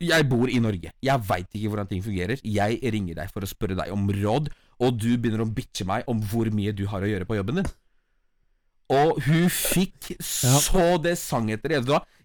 [0.02, 0.90] jeg bor i Norge.
[1.04, 2.42] Jeg veit ikke hvordan ting fungerer.
[2.42, 4.50] Jeg ringer deg for å spørre deg om råd,
[4.82, 7.62] og du begynner å bitche meg om hvor mye du har å gjøre på jobben
[7.62, 7.72] din.
[8.92, 11.78] Og hun fikk så det sang etter.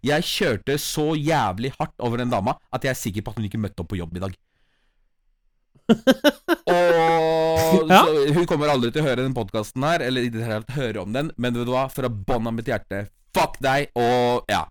[0.03, 3.47] Jeg kjørte så jævlig hardt over den dama at jeg er sikker på at hun
[3.47, 4.35] ikke møtte opp på jobb i dag.
[5.89, 8.01] Og Ja.
[8.05, 10.77] så, Hun kommer aldri til å høre den podkasten her, eller i det hele tatt
[10.77, 14.45] høre om den, men vet du hva, fra bånn av mitt hjerte, fuck deg, og
[14.51, 14.65] ja.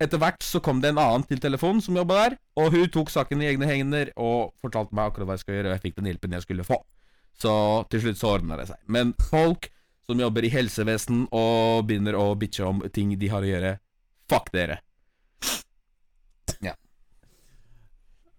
[0.00, 3.08] Etter hvert så kom det en annen til telefonen som jobba der, og hun tok
[3.12, 5.96] saken i egne hender og fortalte meg akkurat hva jeg skal gjøre, og jeg fikk
[5.96, 6.76] den hjelpen jeg skulle få.
[7.36, 7.52] Så
[7.92, 8.80] til slutt så ordna det seg.
[8.92, 9.70] Men folk
[10.06, 13.72] som jobber i helsevesen og begynner å bitche om ting de har å gjøre,
[14.28, 14.78] fuck dere.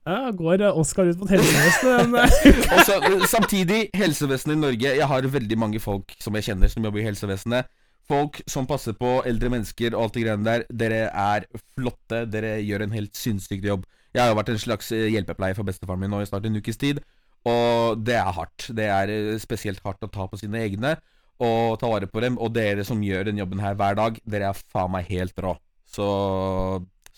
[0.07, 2.11] Ja, går Oskar ut mot helsevesenet?
[2.13, 2.95] men, eh, Og så,
[3.27, 7.07] samtidig, helsevesenet i Norge Jeg har veldig mange folk som jeg kjenner som jobber i
[7.09, 7.67] helsevesenet.
[8.07, 10.63] Folk som passer på eldre mennesker og alt det greiene der.
[10.71, 12.23] Dere er flotte.
[12.31, 13.83] Dere gjør en helt sinnssyk jobb.
[14.15, 16.55] Jeg har jo vært en slags eh, hjelpepleier for bestefaren min nå i snart en
[16.57, 17.01] ukes tid,
[17.47, 18.69] og det er hardt.
[18.73, 20.95] Det er eh, spesielt hardt å ta på sine egne
[21.43, 22.39] og ta vare på dem.
[22.39, 25.57] Og dere som gjør den jobben her hver dag, dere er faen meg helt rå.
[25.83, 26.07] Så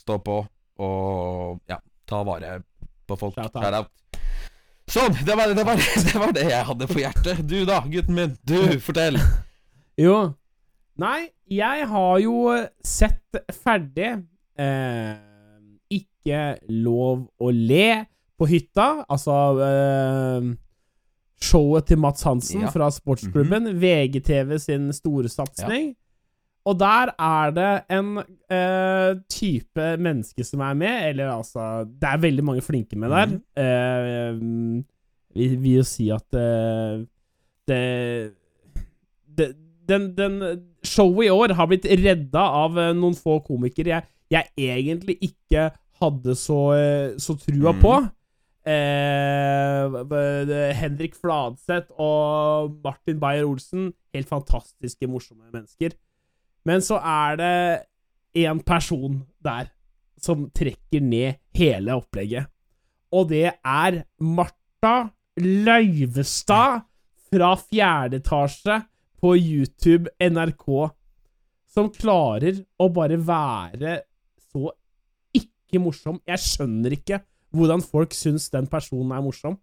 [0.02, 0.42] stå på
[0.80, 1.78] og ja,
[2.10, 2.58] ta vare
[3.10, 3.36] på folk.
[3.38, 3.64] Shout out.
[3.64, 3.95] Shout out.
[4.89, 7.41] Sånn, det var det, var, det var det jeg hadde på hjertet.
[7.45, 8.36] Du da, gutten min.
[8.47, 9.20] Du, fortell.
[9.99, 10.16] Jo.
[10.99, 12.53] Nei, jeg har jo
[12.88, 13.36] sett
[13.66, 14.14] ferdig
[14.60, 15.18] eh,
[15.91, 16.39] Ikke
[16.72, 18.05] lov å le
[18.39, 18.86] på hytta.
[19.12, 19.36] Altså
[19.66, 20.47] eh,
[21.43, 22.72] showet til Mats Hansen Ja.
[22.72, 23.74] Fra Sportsklubben.
[23.80, 25.91] VGTV sin storsatsing.
[26.68, 28.18] Og der er det en
[28.51, 33.38] eh, type menneske som er med, eller altså Det er veldig mange flinke med der.
[33.64, 34.41] Eh,
[35.36, 37.05] vi vil jo si at eh,
[37.70, 38.34] det,
[39.38, 39.49] det
[39.89, 40.41] den, den
[40.86, 45.70] Showet i år har blitt redda av eh, noen få komikere jeg, jeg egentlig ikke
[46.01, 47.80] hadde så, eh, så trua mm.
[47.82, 47.95] på.
[48.70, 55.95] Eh, b- Henrik Fladseth og Martin Beyer-Olsen, helt fantastiske, morsomme mennesker.
[56.68, 57.53] Men så er det
[58.45, 59.70] én person der
[60.20, 62.49] som trekker ned hele opplegget.
[63.16, 66.84] Og det er Martha Løyvestad
[67.30, 68.82] fra fjerde etasje
[69.20, 70.68] på YouTube NRK,
[71.70, 73.99] som klarer å bare være
[74.49, 74.72] så
[75.36, 76.20] ikke morsom.
[76.28, 77.22] Jeg skjønner ikke
[77.55, 79.57] hvordan folk syns den personen er morsom.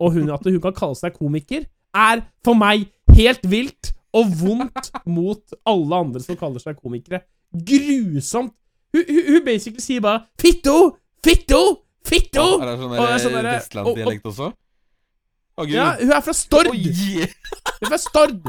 [0.00, 4.90] Og hun, at hun kan kalle seg komiker, er for meg helt vilt og vondt
[5.06, 7.22] mot alle andre som kaller seg komikere.
[7.50, 8.54] Grusomt.
[8.90, 10.96] Hun, hun, hun basically sier bare 'fitto!
[11.22, 11.60] Fitto!
[12.06, 14.48] Fitto!' Er det sånn Og sånn vestlandsdialekt også?
[14.50, 15.74] Å, gud.
[15.76, 16.72] Ja, hun er fra Stord!
[16.72, 16.80] Oi!
[17.20, 18.48] Hun er fra Stord!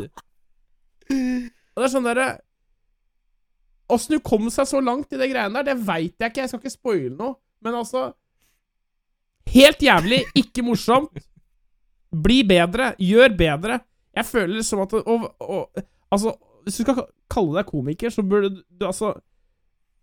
[1.12, 2.30] Og det er sånn derre
[3.91, 6.45] Åssen hun kom seg så langt i det greiene der, det veit jeg ikke.
[6.45, 7.36] Jeg skal ikke spoile noe.
[7.62, 8.14] Men altså
[9.51, 10.22] Helt jævlig.
[10.38, 11.18] Ikke morsomt.
[12.12, 12.93] Bli bedre.
[13.03, 13.82] Gjør bedre.
[14.16, 16.34] Jeg føler det som at og, og, Altså,
[16.66, 19.14] hvis du skal kalle deg komiker, så burde du altså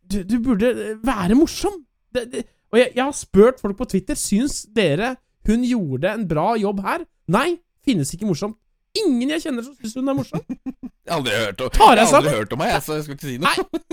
[0.08, 0.70] Du, du burde
[1.04, 1.82] være morsom.
[2.14, 5.16] Det, det, og jeg, jeg har spurt folk på Twitter Syns dere
[5.48, 7.04] hun gjorde en bra jobb her.
[7.32, 8.56] Nei, finnes ikke morsomt.
[8.98, 10.42] Ingen jeg kjenner som syns hun er morsom.
[11.08, 13.14] Jeg har aldri hørt om, Tar jeg jeg aldri hørt om meg, så jeg skal
[13.14, 13.84] ikke si noe.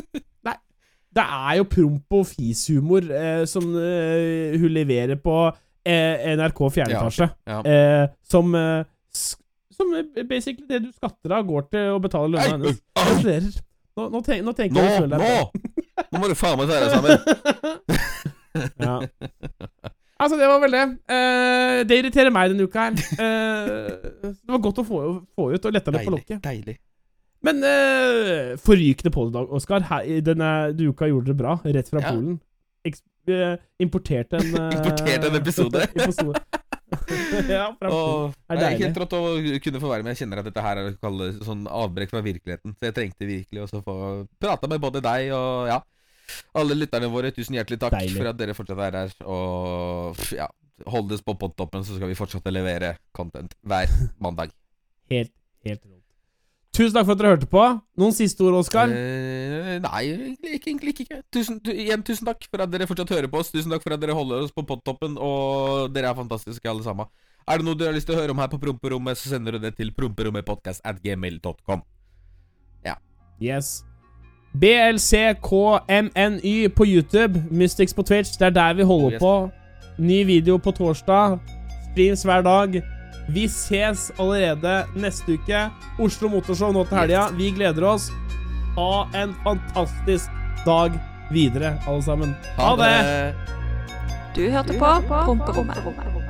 [0.43, 0.55] Nei.
[1.15, 6.97] Det er jo promp og fishumor eh, som eh, hun leverer på eh, NRK fjerde
[6.97, 7.29] Ja, okay.
[7.47, 7.61] ja.
[7.63, 8.83] Eh, som eh,
[9.75, 12.79] Som eh, basically det du skatter av, går til å betale lønna hennes.
[12.95, 13.51] Gratulerer.
[13.95, 16.07] Nå, nå, tenk, nå tenker Nå, jeg du føler deg nå!
[16.11, 17.15] Nå må du faen meg ta deg sammen.
[18.79, 18.93] Ja.
[20.15, 20.83] Altså, det var vel det.
[21.11, 22.93] Uh, det irriterer meg denne uka her.
[23.19, 24.99] Uh, det var godt å få,
[25.35, 26.39] få ut, og letta litt på lokket.
[26.45, 26.77] deilig.
[27.43, 29.83] Men uh, forrykende på det, Oskar.
[30.23, 32.13] Denne uka gjorde det bra, rett fra Ja.
[32.15, 32.39] Polen.
[32.87, 33.03] Eks
[33.81, 35.83] importerte en Importerte en episode.
[35.95, 36.39] episode.
[37.55, 37.65] ja.
[37.89, 39.21] Og Er jeg er helt rått å
[39.63, 40.13] kunne få være med.
[40.13, 42.75] Jeg kjenner at dette her er å kalle sånn avbrekk fra virkeligheten.
[42.77, 43.95] Så jeg trengte virkelig også få
[44.41, 45.79] prata med både deg og ja,
[46.57, 47.33] alle lytterne våre.
[47.35, 48.19] Tusen hjertelig takk Deilig.
[48.19, 49.17] for at dere fortsatt er her.
[49.25, 50.49] Og ja,
[50.91, 54.53] hold oss på podtoppen, så skal vi fortsette å levere content hver mandag.
[55.11, 55.33] Helt,
[55.65, 55.94] helt rått.
[56.75, 57.61] Tusen takk for at dere hørte på.
[58.01, 58.91] Noen siste ord, Oskar?
[58.91, 61.05] Uh, nei, egentlig ikke.
[61.05, 61.21] Ikke.
[61.31, 63.51] Tusen, tu, igjen, tusen takk for at dere fortsatt hører på oss.
[63.53, 67.07] Tusen takk for at dere holder oss på podtoppen, og dere er fantastiske alle sammen.
[67.47, 69.55] Er det noe du har lyst til å høre om her på Promperommet, så sender
[69.55, 71.83] du det til promperommetpodcastatgmail.com.
[72.87, 72.95] Ja.
[73.39, 73.85] Yes.
[74.55, 77.43] BLCKMNY på YouTube.
[77.51, 78.39] Mystics på Twitch.
[78.39, 79.21] Det er der vi holder yes.
[79.21, 79.49] på.
[79.97, 81.39] Ny video på torsdag.
[81.91, 82.94] Streams hver dag.
[83.27, 85.65] Vi ses allerede neste uke.
[85.99, 87.27] Oslo Motorshow nå til helga.
[87.37, 88.11] Vi gleder oss.
[88.75, 90.29] Ha en fantastisk
[90.65, 90.99] dag
[91.31, 92.35] videre, alle sammen.
[92.59, 92.93] Ha det!
[94.35, 96.24] Du hørte på Promperommet.